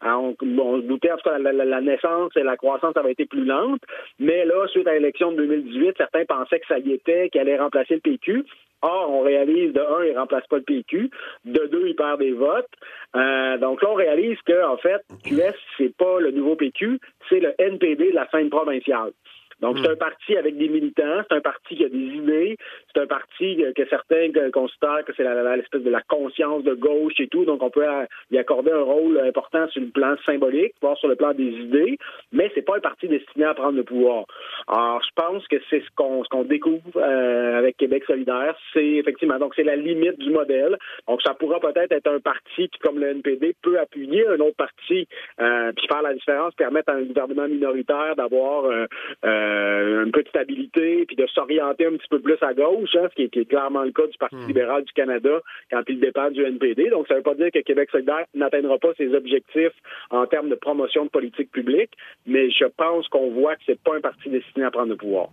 à, 0.00 0.18
on, 0.18 0.34
se 0.40 0.86
doutait, 0.86 1.12
en 1.12 1.16
tout 1.16 1.28
cas, 1.28 1.38
la, 1.38 1.52
la, 1.52 1.80
naissance 1.80 2.32
et 2.36 2.42
la 2.42 2.56
croissance 2.56 2.96
avaient 2.96 3.12
été 3.12 3.26
plus 3.26 3.44
lentes. 3.44 3.82
Mais 4.18 4.44
là, 4.44 4.66
suite 4.68 4.86
à 4.86 4.94
l'élection 4.94 5.32
de 5.32 5.36
2018, 5.36 5.94
certains 5.96 6.24
pensait 6.24 6.60
que 6.60 6.66
ça 6.66 6.78
y 6.78 6.92
était, 6.92 7.28
qu'il 7.30 7.40
allait 7.40 7.58
remplacer 7.58 7.94
le 7.94 8.00
PQ. 8.00 8.44
Or, 8.82 9.10
on 9.10 9.20
réalise 9.22 9.72
de 9.72 9.80
un, 9.80 10.04
il 10.04 10.16
remplace 10.16 10.46
pas 10.46 10.56
le 10.56 10.62
PQ, 10.62 11.10
de 11.44 11.66
deux, 11.66 11.88
il 11.88 11.96
perd 11.96 12.18
des 12.18 12.32
votes. 12.32 12.70
Euh, 13.14 13.58
donc 13.58 13.82
là, 13.82 13.90
on 13.90 13.94
réalise 13.94 14.38
que 14.46 14.64
en 14.64 14.76
fait, 14.78 15.02
QS, 15.24 15.54
c'est 15.76 15.94
pas 15.96 16.20
le 16.20 16.30
nouveau 16.30 16.56
PQ, 16.56 16.98
c'est 17.28 17.40
le 17.40 17.54
NPD 17.58 18.10
de 18.10 18.14
la 18.14 18.28
scène 18.30 18.48
provinciale. 18.48 19.12
Donc, 19.60 19.78
c'est 19.78 19.88
hmm. 19.88 19.92
un 19.92 19.96
parti 19.96 20.36
avec 20.36 20.56
des 20.56 20.68
militants, 20.68 21.22
c'est 21.28 21.36
un 21.36 21.40
parti 21.40 21.76
qui 21.76 21.84
a 21.84 21.88
des 21.88 21.98
idées, 21.98 22.56
c'est 22.92 23.00
un 23.00 23.06
parti 23.06 23.62
que 23.76 23.88
certains 23.88 24.30
considèrent 24.52 25.04
que 25.04 25.12
c'est 25.16 25.24
l'espèce 25.24 25.82
de 25.82 25.90
la 25.90 26.02
conscience 26.02 26.64
de 26.64 26.74
gauche 26.74 27.14
et 27.18 27.28
tout, 27.28 27.44
donc 27.44 27.62
on 27.62 27.70
peut 27.70 27.84
y 28.30 28.38
accorder 28.38 28.72
un 28.72 28.82
rôle 28.82 29.18
important 29.20 29.68
sur 29.68 29.80
le 29.80 29.88
plan 29.88 30.14
symbolique, 30.26 30.74
voire 30.80 30.96
sur 30.98 31.08
le 31.08 31.16
plan 31.16 31.32
des 31.32 31.50
idées, 31.50 31.98
mais 32.32 32.50
c'est 32.54 32.62
pas 32.62 32.76
un 32.76 32.80
parti 32.80 33.08
destiné 33.08 33.44
à 33.44 33.54
prendre 33.54 33.76
le 33.76 33.84
pouvoir. 33.84 34.24
Alors, 34.68 35.02
je 35.02 35.10
pense 35.14 35.46
que 35.48 35.56
c'est 35.68 35.80
ce 35.80 35.90
qu'on 35.94 36.24
ce 36.24 36.28
qu'on 36.28 36.44
découvre 36.44 36.80
euh, 36.96 37.58
avec 37.58 37.76
Québec 37.76 38.04
solidaire, 38.06 38.56
c'est 38.72 38.84
effectivement, 38.84 39.38
donc 39.38 39.54
c'est 39.54 39.62
la 39.62 39.76
limite 39.76 40.18
du 40.18 40.30
modèle. 40.30 40.76
Donc, 41.08 41.22
ça 41.22 41.34
pourra 41.34 41.60
peut-être 41.60 41.92
être 41.92 42.08
un 42.08 42.20
parti 42.20 42.68
qui, 42.68 42.78
comme 42.80 42.98
le 42.98 43.08
NPD, 43.08 43.54
peut 43.62 43.78
appuyer 43.78 44.26
un 44.26 44.40
autre 44.40 44.56
parti, 44.56 45.06
euh, 45.40 45.72
puis 45.76 45.86
faire 45.86 46.02
la 46.02 46.14
différence, 46.14 46.54
permettre 46.54 46.92
à 46.92 46.96
un 46.96 47.02
gouvernement 47.02 47.48
minoritaire 47.48 48.14
d'avoir 48.16 48.64
euh, 48.64 48.86
euh, 49.24 50.04
une 50.04 50.12
petite 50.12 50.28
stabilité, 50.28 51.04
puis 51.06 51.16
de 51.16 51.26
s'orienter 51.26 51.86
un 51.86 51.92
petit 51.92 52.08
peu 52.08 52.20
plus 52.20 52.38
à 52.42 52.54
gauche, 52.54 52.79
hein, 52.94 53.08
ce 53.10 53.14
qui 53.14 53.22
est, 53.22 53.44
clairement 53.44 53.82
le 53.82 53.92
cas 53.92 54.06
du 54.06 54.16
Parti 54.18 54.36
hmm. 54.36 54.46
libéral 54.46 54.84
du 54.84 54.92
Canada 54.92 55.40
quand 55.70 55.82
il 55.88 56.00
dépend 56.00 56.30
du 56.30 56.44
NPD. 56.44 56.90
Donc, 56.90 57.06
ça 57.08 57.14
ne 57.14 57.18
veut 57.18 57.24
pas 57.24 57.34
dire 57.34 57.50
que 57.52 57.60
Québec 57.60 57.88
solidaire 57.90 58.24
n'atteindra 58.34 58.78
pas 58.78 58.94
ses 58.96 59.14
objectifs 59.14 59.74
en 60.10 60.26
termes 60.26 60.48
de 60.48 60.54
promotion 60.54 61.04
de 61.04 61.10
politique 61.10 61.50
publique, 61.50 61.90
mais 62.26 62.50
je 62.50 62.64
pense 62.76 63.08
qu'on 63.08 63.30
voit 63.32 63.56
que 63.56 63.62
c'est 63.66 63.80
pas 63.80 63.96
un 63.96 64.00
parti 64.00 64.28
destiné 64.28 64.64
à 64.64 64.70
prendre 64.70 64.88
le 64.88 64.96
pouvoir. 64.96 65.28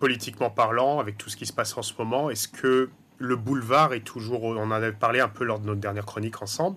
Politiquement 0.00 0.50
parlant, 0.50 1.00
avec 1.00 1.18
tout 1.18 1.28
ce 1.28 1.36
qui 1.36 1.46
se 1.46 1.52
passe 1.52 1.76
en 1.76 1.82
ce 1.82 1.92
moment, 1.98 2.30
est-ce 2.30 2.48
que 2.48 2.88
le 3.18 3.36
boulevard 3.36 3.92
est 3.92 4.06
toujours, 4.06 4.44
on 4.44 4.56
en 4.56 4.70
avait 4.70 4.92
parlé 4.92 5.20
un 5.20 5.28
peu 5.28 5.44
lors 5.44 5.58
de 5.58 5.66
notre 5.66 5.80
dernière 5.80 6.06
chronique 6.06 6.40
ensemble, 6.40 6.76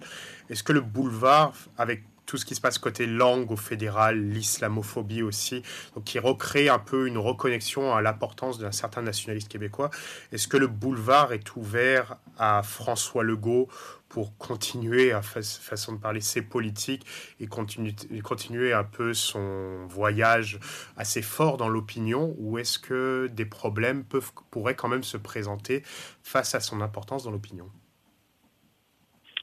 est-ce 0.49 0.63
que 0.63 0.73
le 0.73 0.81
boulevard, 0.81 1.53
avec 1.77 2.01
tout 2.31 2.37
ce 2.37 2.45
qui 2.45 2.55
se 2.55 2.61
passe 2.61 2.77
côté 2.77 3.07
langue 3.07 3.51
au 3.51 3.57
fédéral, 3.57 4.17
l'islamophobie 4.17 5.21
aussi, 5.21 5.63
donc 5.95 6.05
qui 6.05 6.17
recrée 6.17 6.69
un 6.69 6.79
peu 6.79 7.05
une 7.05 7.17
reconnexion 7.17 7.93
à 7.93 8.01
l'importance 8.01 8.57
d'un 8.57 8.71
certain 8.71 9.01
nationaliste 9.01 9.49
québécois. 9.49 9.89
Est-ce 10.31 10.47
que 10.47 10.55
le 10.55 10.67
boulevard 10.67 11.33
est 11.33 11.57
ouvert 11.57 12.15
à 12.37 12.63
François 12.63 13.23
Legault 13.23 13.67
pour 14.07 14.37
continuer, 14.37 15.11
à 15.11 15.21
façon 15.21 15.91
de 15.91 15.97
parler, 15.97 16.21
ses 16.21 16.41
politiques 16.41 17.05
et 17.41 17.47
continuer 17.47 18.71
un 18.71 18.85
peu 18.85 19.13
son 19.13 19.85
voyage 19.87 20.57
assez 20.95 21.21
fort 21.21 21.57
dans 21.57 21.67
l'opinion 21.67 22.33
ou 22.37 22.57
est-ce 22.57 22.79
que 22.79 23.29
des 23.33 23.45
problèmes 23.45 24.05
peuvent, 24.05 24.31
pourraient 24.51 24.75
quand 24.75 24.87
même 24.87 25.03
se 25.03 25.17
présenter 25.17 25.83
face 26.23 26.55
à 26.55 26.61
son 26.61 26.79
importance 26.79 27.25
dans 27.25 27.31
l'opinion? 27.31 27.69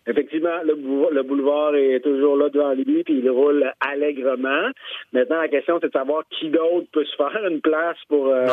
Effectivement, 0.09 0.63
le 0.65 1.23
boulevard, 1.23 1.75
est 1.77 2.01
toujours 2.01 2.37
là 2.37 2.49
devant 2.49 2.73
lui, 2.73 3.05
puis 3.05 3.19
il 3.19 3.31
roule 3.31 3.71
allègrement. 3.81 4.71
Maintenant, 5.13 5.41
la 5.41 5.49
question, 5.49 5.79
c'est 5.81 5.89
de 5.89 5.93
savoir 5.93 6.23
qui 6.29 6.51
d'autre 6.51 6.87
peut 6.93 7.05
se 7.05 7.17
faire 7.17 7.47
une 7.49 7.63
place 7.63 7.97
pour, 8.09 8.29
euh, 8.29 8.47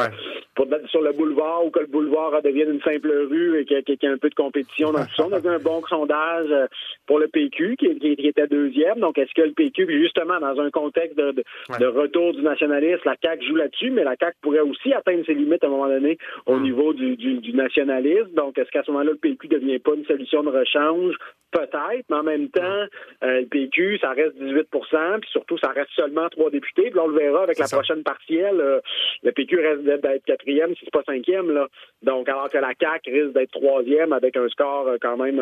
pour 0.56 0.68
sur 0.90 1.02
le 1.02 1.12
boulevard 1.12 1.66
ou 1.66 1.70
que 1.70 1.80
le 1.80 1.88
boulevard 1.88 2.42
devienne 2.42 2.72
une 2.72 2.82
simple 2.82 3.12
rue 3.30 3.60
et 3.60 3.66
qu'il 3.66 3.78
y, 3.78 4.06
ait 4.06 4.10
un 4.10 4.18
peu 4.18 4.30
de 4.30 4.36
compétition 4.36 4.94
dans 4.94 5.04
tout 5.04 5.16
ça. 5.18 5.26
On 5.28 5.34
a 5.34 5.40
vu 5.40 5.50
un 5.50 5.60
bon 5.60 5.82
sondage 5.90 6.48
euh, 6.50 6.68
pour 7.08 7.20
le 7.20 7.28
PQ 7.28 7.76
qui, 7.76 7.88
était 7.88 8.48
deuxième. 8.48 9.00
Donc, 9.00 9.18
est-ce 9.18 9.34
que 9.34 9.42
le 9.42 9.52
PQ, 9.52 9.86
justement, 10.02 10.40
dans 10.40 10.60
un 10.62 10.72
contexte 10.72 11.18
de, 11.18 11.32
de, 11.32 11.86
retour 11.86 12.34
du 12.34 12.42
nationalisme, 12.42 13.02
la 13.04 13.16
CAQ 13.22 13.46
joue 13.46 13.56
là-dessus, 13.56 13.92
mais 13.92 14.06
la 14.06 14.16
CAQ 14.18 14.38
pourrait 14.42 14.60
aussi 14.62 14.94
atteindre 14.94 15.26
ses 15.26 15.34
limites 15.34 15.64
à 15.64 15.68
un 15.68 15.72
moment 15.72 15.88
donné 15.88 16.18
au 16.46 16.60
niveau 16.60 16.94
du, 16.94 17.18
du, 17.18 17.40
du 17.40 17.54
nationalisme. 17.54 18.32
Donc, 18.34 18.58
est-ce 18.58 18.72
qu'à 18.72 18.84
ce 18.84 18.92
moment-là, 18.92 19.12
le 19.12 19.18
PQ 19.18 19.50
ne 19.50 19.60
devient 19.60 19.80
pas 19.80 19.94
une 19.96 20.06
solution 20.06 20.42
de 20.44 20.50
rechange? 20.50 21.16
Peut-être, 21.52 22.06
mais 22.10 22.18
en 22.18 22.24
même 22.24 22.50
temps, 22.50 22.86
euh, 23.24 23.42
le 23.42 23.46
PQ, 23.46 24.00
ça 24.00 24.12
reste 24.12 24.36
18% 24.38 25.20
puis 25.22 25.30
surtout, 25.32 25.58
ça 25.58 25.70
reste 25.70 25.92
seulement 25.96 26.28
trois 26.46 26.52
députés. 26.52 26.92
Puis 26.92 27.00
on 27.00 27.08
le 27.08 27.18
verra 27.18 27.44
avec 27.44 27.60
la 27.60 27.68
prochaine 27.68 28.04
partielle. 28.04 28.60
Euh, 28.60 28.80
le 29.24 29.32
PQ 29.32 29.60
reste 29.60 29.84
d'être 29.84 30.26
quatrième, 30.26 30.76
si 30.76 30.82
c'est 30.86 30.94
pas 30.94 31.04
cinquième. 31.04 31.52
Là. 31.52 31.68
Donc, 32.04 32.30
alors 32.30 32.50
que 32.50 32.58
la 32.58 32.72
CAQ 32.80 33.12
risque 33.12 33.34
d'être 33.34 33.52
troisième 33.52 34.14
avec 34.14 34.38
un 34.38 34.48
score 34.50 34.88
euh, 34.88 34.98
quand 35.02 35.18
même 35.18 35.42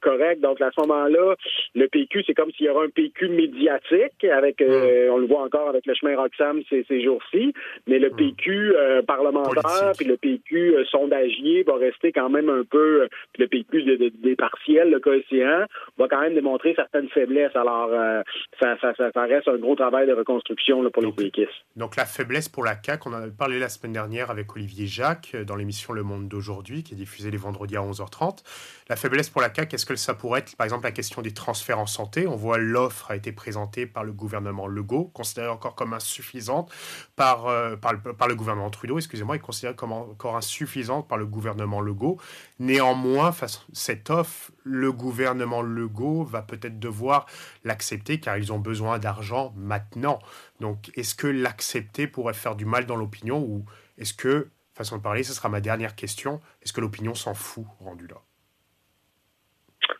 correct. 0.00 0.40
Donc, 0.40 0.60
à 0.60 0.70
ce 0.70 0.80
moment-là, 0.82 1.34
le 1.74 1.88
PQ, 1.88 2.24
c'est 2.26 2.34
comme 2.34 2.50
s'il 2.52 2.66
y 2.66 2.68
aurait 2.68 2.86
un 2.86 2.90
PQ 2.90 3.28
médiatique, 3.28 4.24
avec, 4.24 4.62
on 4.62 5.18
le 5.18 5.26
voit 5.26 5.42
encore 5.42 5.68
avec 5.68 5.86
le 5.86 5.94
chemin 5.94 6.16
Roxham 6.16 6.62
ces, 6.68 6.84
ces 6.88 7.02
jours-ci, 7.02 7.52
mais 7.86 7.98
le 7.98 8.10
PQ 8.10 8.74
parlementaire, 9.06 9.92
puis 9.96 10.06
le 10.06 10.16
PQ 10.16 10.84
sondagier 10.90 11.62
va 11.64 11.76
rester 11.76 12.12
quand 12.12 12.28
même 12.28 12.48
un 12.48 12.64
peu, 12.64 13.08
puis 13.32 13.42
le 13.42 13.48
PQ 13.48 14.10
des 14.22 14.36
partiels, 14.36 14.90
le 14.90 15.00
coefficient 15.00 15.64
va 15.98 16.08
quand 16.08 16.20
même 16.20 16.34
démontrer 16.34 16.74
certaines 16.74 17.08
faiblesses. 17.08 17.54
Alors, 17.54 17.90
euh, 17.92 18.22
ça, 18.60 18.76
reste 19.24 19.48
un 19.48 19.56
gros 19.56 19.74
travail 19.74 20.06
de 20.06 20.12
reconstruction 20.12 20.43
pour 20.92 21.02
les 21.02 21.12
péquistes. 21.12 21.50
Donc, 21.76 21.96
la 21.96 22.06
faiblesse 22.06 22.48
pour 22.48 22.64
la 22.64 22.76
CAQ, 22.80 23.08
on 23.08 23.12
en 23.14 23.22
a 23.22 23.28
parlé 23.28 23.58
la 23.58 23.68
semaine 23.68 23.92
dernière 23.92 24.30
avec 24.30 24.54
Olivier 24.54 24.86
Jacques 24.86 25.32
euh, 25.34 25.44
dans 25.44 25.56
l'émission 25.56 25.92
Le 25.92 26.02
Monde 26.02 26.28
d'aujourd'hui, 26.28 26.82
qui 26.82 26.94
est 26.94 26.96
diffusée 26.96 27.30
les 27.30 27.36
vendredis 27.36 27.76
à 27.76 27.80
11h30. 27.80 28.44
La 28.88 28.96
faiblesse 28.96 29.30
pour 29.30 29.40
la 29.40 29.52
CAQ, 29.52 29.74
est-ce 29.74 29.86
que 29.86 29.96
ça 29.96 30.14
pourrait 30.14 30.40
être, 30.40 30.56
par 30.56 30.64
exemple, 30.64 30.84
la 30.84 30.92
question 30.92 31.22
des 31.22 31.32
transferts 31.32 31.78
en 31.78 31.86
santé? 31.86 32.26
On 32.26 32.36
voit 32.36 32.58
l'offre 32.58 33.10
a 33.10 33.16
été 33.16 33.32
présentée 33.32 33.86
par 33.86 34.04
le 34.04 34.12
gouvernement 34.12 34.66
Legault, 34.66 35.10
considérée 35.14 35.48
encore 35.48 35.74
comme 35.74 35.94
insuffisante 35.94 36.72
par, 37.16 37.46
euh, 37.46 37.76
par, 37.76 37.92
le, 37.92 38.34
gouvernement 38.34 38.70
Trudeau, 38.70 38.98
excusez-moi, 38.98 39.36
est 39.36 39.40
considérée 39.40 39.74
comme 39.74 39.92
encore 39.92 40.36
insuffisante 40.36 41.08
par 41.08 41.18
le 41.18 41.26
gouvernement 41.26 41.80
Legault. 41.80 42.18
Néanmoins, 42.60 43.32
face 43.32 43.56
à 43.56 43.60
cette 43.72 44.10
offre, 44.10 44.52
le 44.62 44.92
gouvernement 44.92 45.60
Legault 45.60 46.24
va 46.24 46.42
peut-être 46.42 46.78
devoir 46.78 47.26
l'accepter 47.64 48.20
car 48.20 48.36
ils 48.36 48.52
ont 48.52 48.60
besoin 48.60 48.98
d'argent 48.98 49.52
maintenant. 49.56 50.20
Donc, 50.60 50.92
est-ce 50.96 51.16
que 51.16 51.26
l'accepter 51.26 52.06
pourrait 52.06 52.34
faire 52.34 52.54
du 52.54 52.64
mal 52.64 52.86
dans 52.86 52.96
l'opinion 52.96 53.40
ou 53.40 53.64
est-ce 53.98 54.14
que, 54.14 54.50
façon 54.72 54.98
de 54.98 55.02
parler, 55.02 55.24
ce 55.24 55.34
sera 55.34 55.48
ma 55.48 55.60
dernière 55.60 55.96
question, 55.96 56.40
est-ce 56.62 56.72
que 56.72 56.80
l'opinion 56.80 57.14
s'en 57.14 57.34
fout 57.34 57.66
rendu 57.80 58.06
là? 58.06 58.22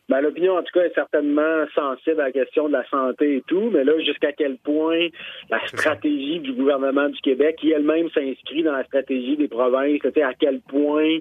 Ben, 0.09 0.21
l'opinion, 0.21 0.57
en 0.59 0.63
tout 0.63 0.79
cas, 0.79 0.85
est 0.85 0.95
certainement 0.95 1.65
sensible 1.75 2.21
à 2.21 2.25
la 2.25 2.33
question 2.33 2.69
de 2.69 2.73
la 2.73 2.87
santé 2.89 3.37
et 3.37 3.43
tout, 3.47 3.71
mais 3.73 3.85
là, 3.85 3.99
jusqu'à 4.01 4.33
quel 4.33 4.59
point 4.59 5.09
la 5.51 5.67
stratégie 5.67 6.41
du 6.41 6.53
gouvernement 6.53 7.09
du 7.09 7.21
Québec, 7.21 7.57
qui 7.61 7.71
elle-même 7.71 8.09
s'inscrit 8.11 8.63
dans 8.63 8.73
la 8.73 8.85
stratégie 8.85 9.37
des 9.37 9.49
provinces, 9.49 10.01
à 10.05 10.35
quel 10.35 10.61
point 10.61 11.19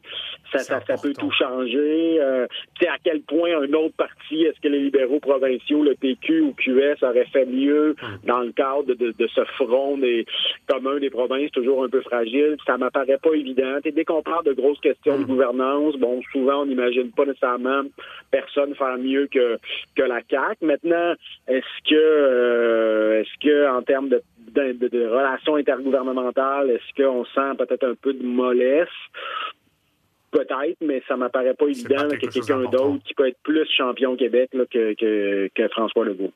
ça, 0.51 0.59
ça, 0.59 0.95
peut 1.01 1.13
tout 1.17 1.31
changer, 1.31 2.19
euh, 2.19 2.45
à 2.81 2.97
quel 3.03 3.21
point 3.21 3.57
un 3.57 3.73
autre 3.73 3.95
parti, 3.95 4.43
est-ce 4.43 4.59
que 4.59 4.67
les 4.67 4.79
libéraux 4.79 5.19
provinciaux, 5.19 5.83
le 5.83 5.95
PQ 5.95 6.41
ou 6.41 6.53
QS, 6.53 7.03
auraient 7.03 7.27
fait 7.31 7.45
mieux 7.45 7.95
hmm. 8.01 8.27
dans 8.27 8.41
le 8.41 8.51
cadre 8.51 8.83
de, 8.83 8.93
de, 8.93 9.27
ce 9.27 9.43
front 9.57 9.97
des 9.97 10.25
communs 10.67 10.99
des 10.99 11.09
provinces, 11.09 11.51
toujours 11.51 11.83
un 11.83 11.89
peu 11.89 12.01
fragile, 12.01 12.57
ça 12.65 12.77
m'apparaît 12.77 13.17
pas 13.17 13.33
évident. 13.33 13.77
Et 13.83 13.91
dès 13.91 14.05
qu'on 14.05 14.21
parle 14.21 14.45
de 14.45 14.53
grosses 14.53 14.79
questions 14.79 15.17
de 15.17 15.23
hmm. 15.23 15.27
gouvernance, 15.27 15.95
bon, 15.97 16.21
souvent, 16.31 16.61
on 16.61 16.65
n'imagine 16.65 17.11
pas 17.11 17.25
nécessairement 17.25 17.83
personne 18.31 18.52
faire 18.75 18.97
mieux 18.97 19.27
que, 19.27 19.57
que 19.95 20.03
la 20.03 20.21
CAC. 20.21 20.61
Maintenant, 20.61 21.13
est-ce 21.47 21.89
que 21.89 21.95
euh, 21.95 23.21
est-ce 23.21 23.39
que 23.39 23.69
en 23.69 23.81
termes 23.81 24.09
de, 24.09 24.21
de, 24.55 25.07
relations 25.07 25.55
intergouvernementales, 25.55 26.69
est-ce 26.69 27.03
qu'on 27.03 27.25
sent 27.25 27.57
peut-être 27.57 27.83
un 27.85 27.95
peu 27.95 28.13
de 28.13 28.23
mollesse? 28.23 28.87
Peut-être, 30.31 30.77
mais 30.81 31.03
ça 31.07 31.15
m'apparaît 31.15 31.53
pas 31.53 31.67
évident 31.67 32.07
que 32.09 32.25
quelqu'un 32.25 32.63
d'autre 32.69 33.03
qui 33.05 33.13
peut 33.13 33.27
être 33.27 33.37
plus 33.43 33.67
champion 33.77 34.13
au 34.13 34.15
Québec 34.15 34.49
que, 34.51 34.93
que, 34.95 35.49
que 35.53 35.67
François 35.67 36.05
Legault. 36.05 36.31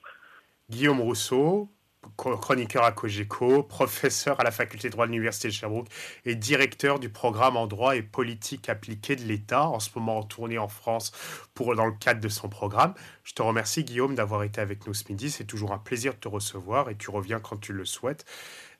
Guillaume 0.69 1.01
Rousseau, 1.01 1.67
chroniqueur 2.15 2.84
à 2.84 2.91
Cogeco, 2.91 3.63
professeur 3.63 4.39
à 4.39 4.43
la 4.43 4.52
faculté 4.52 4.88
de 4.88 4.93
droit 4.93 5.06
de 5.06 5.12
l'Université 5.12 5.48
de 5.48 5.54
Sherbrooke 5.54 5.88
et 6.26 6.36
directeur 6.36 7.00
du 7.00 7.10
programme 7.10 7.58
en 7.58 7.67
droit 7.67 7.96
et 7.96 8.02
politique 8.02 8.70
appliquée 8.70 9.15
de 9.15 9.24
l'État, 9.24 9.67
en 9.67 9.80
ce 9.80 9.89
moment 9.98 10.20
en 10.20 10.24
tournée 10.24 10.58
en 10.58 10.67
France 10.67 11.12
pour, 11.54 11.76
dans 11.76 11.86
le 11.86 11.93
cadre 12.00 12.22
de 12.22 12.30
son 12.30 12.50
programme. 12.50 12.93
Je 13.24 13.34
te 13.34 13.41
remercie 13.41 13.84
Guillaume 13.84 14.15
d'avoir 14.15 14.43
été 14.43 14.62
avec 14.62 14.88
nous 14.88 14.93
ce 14.93 15.04
midi. 15.10 15.30
C'est 15.30 15.46
toujours 15.46 15.74
un 15.74 15.80
plaisir 15.80 16.13
de 16.13 16.20
te 16.20 16.28
recevoir 16.28 16.89
et 16.89 16.96
tu 16.96 17.10
reviens 17.10 17.39
quand 17.39 17.58
tu 17.58 17.74
le 17.74 17.86
souhaites. 17.86 18.26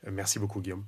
Euh, 0.06 0.12
merci 0.12 0.40
beaucoup 0.40 0.62
Guillaume. 0.62 0.86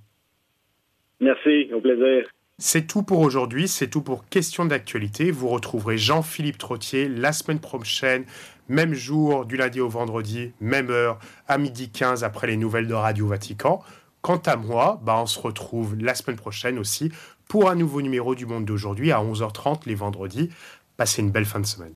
Merci, 1.19 1.69
au 1.73 1.81
plaisir. 1.81 2.29
C'est 2.61 2.87
tout 2.87 3.03
pour 3.03 3.21
aujourd'hui, 3.21 3.69
c'est 3.69 3.87
tout 3.87 4.01
pour 4.01 4.27
Question 4.27 4.65
d'actualité. 4.65 5.31
Vous 5.31 5.47
retrouverez 5.47 5.97
Jean-Philippe 5.97 6.57
Trottier 6.57 7.07
la 7.07 7.31
semaine 7.31 7.59
prochaine, 7.59 8.25
même 8.67 8.93
jour, 8.93 9.45
du 9.45 9.55
lundi 9.55 9.79
au 9.79 9.87
vendredi, 9.87 10.51
même 10.59 10.89
heure, 10.89 11.19
à 11.47 11.57
midi 11.57 11.89
15 11.89 12.25
après 12.25 12.47
les 12.47 12.57
nouvelles 12.57 12.87
de 12.87 12.93
Radio 12.93 13.27
Vatican. 13.27 13.81
Quant 14.21 14.41
à 14.45 14.57
moi, 14.57 14.99
bah 15.05 15.15
on 15.21 15.25
se 15.25 15.39
retrouve 15.39 15.95
la 15.95 16.13
semaine 16.15 16.35
prochaine 16.35 16.79
aussi 16.79 17.13
pour 17.47 17.69
un 17.69 17.75
nouveau 17.75 18.01
numéro 18.01 18.35
du 18.35 18.45
Monde 18.45 18.65
d'aujourd'hui 18.65 19.13
à 19.13 19.23
11h30 19.23 19.83
les 19.85 19.95
vendredis. 19.95 20.49
Passez 20.97 21.21
une 21.21 21.31
belle 21.31 21.45
fin 21.45 21.61
de 21.61 21.65
semaine. 21.65 21.93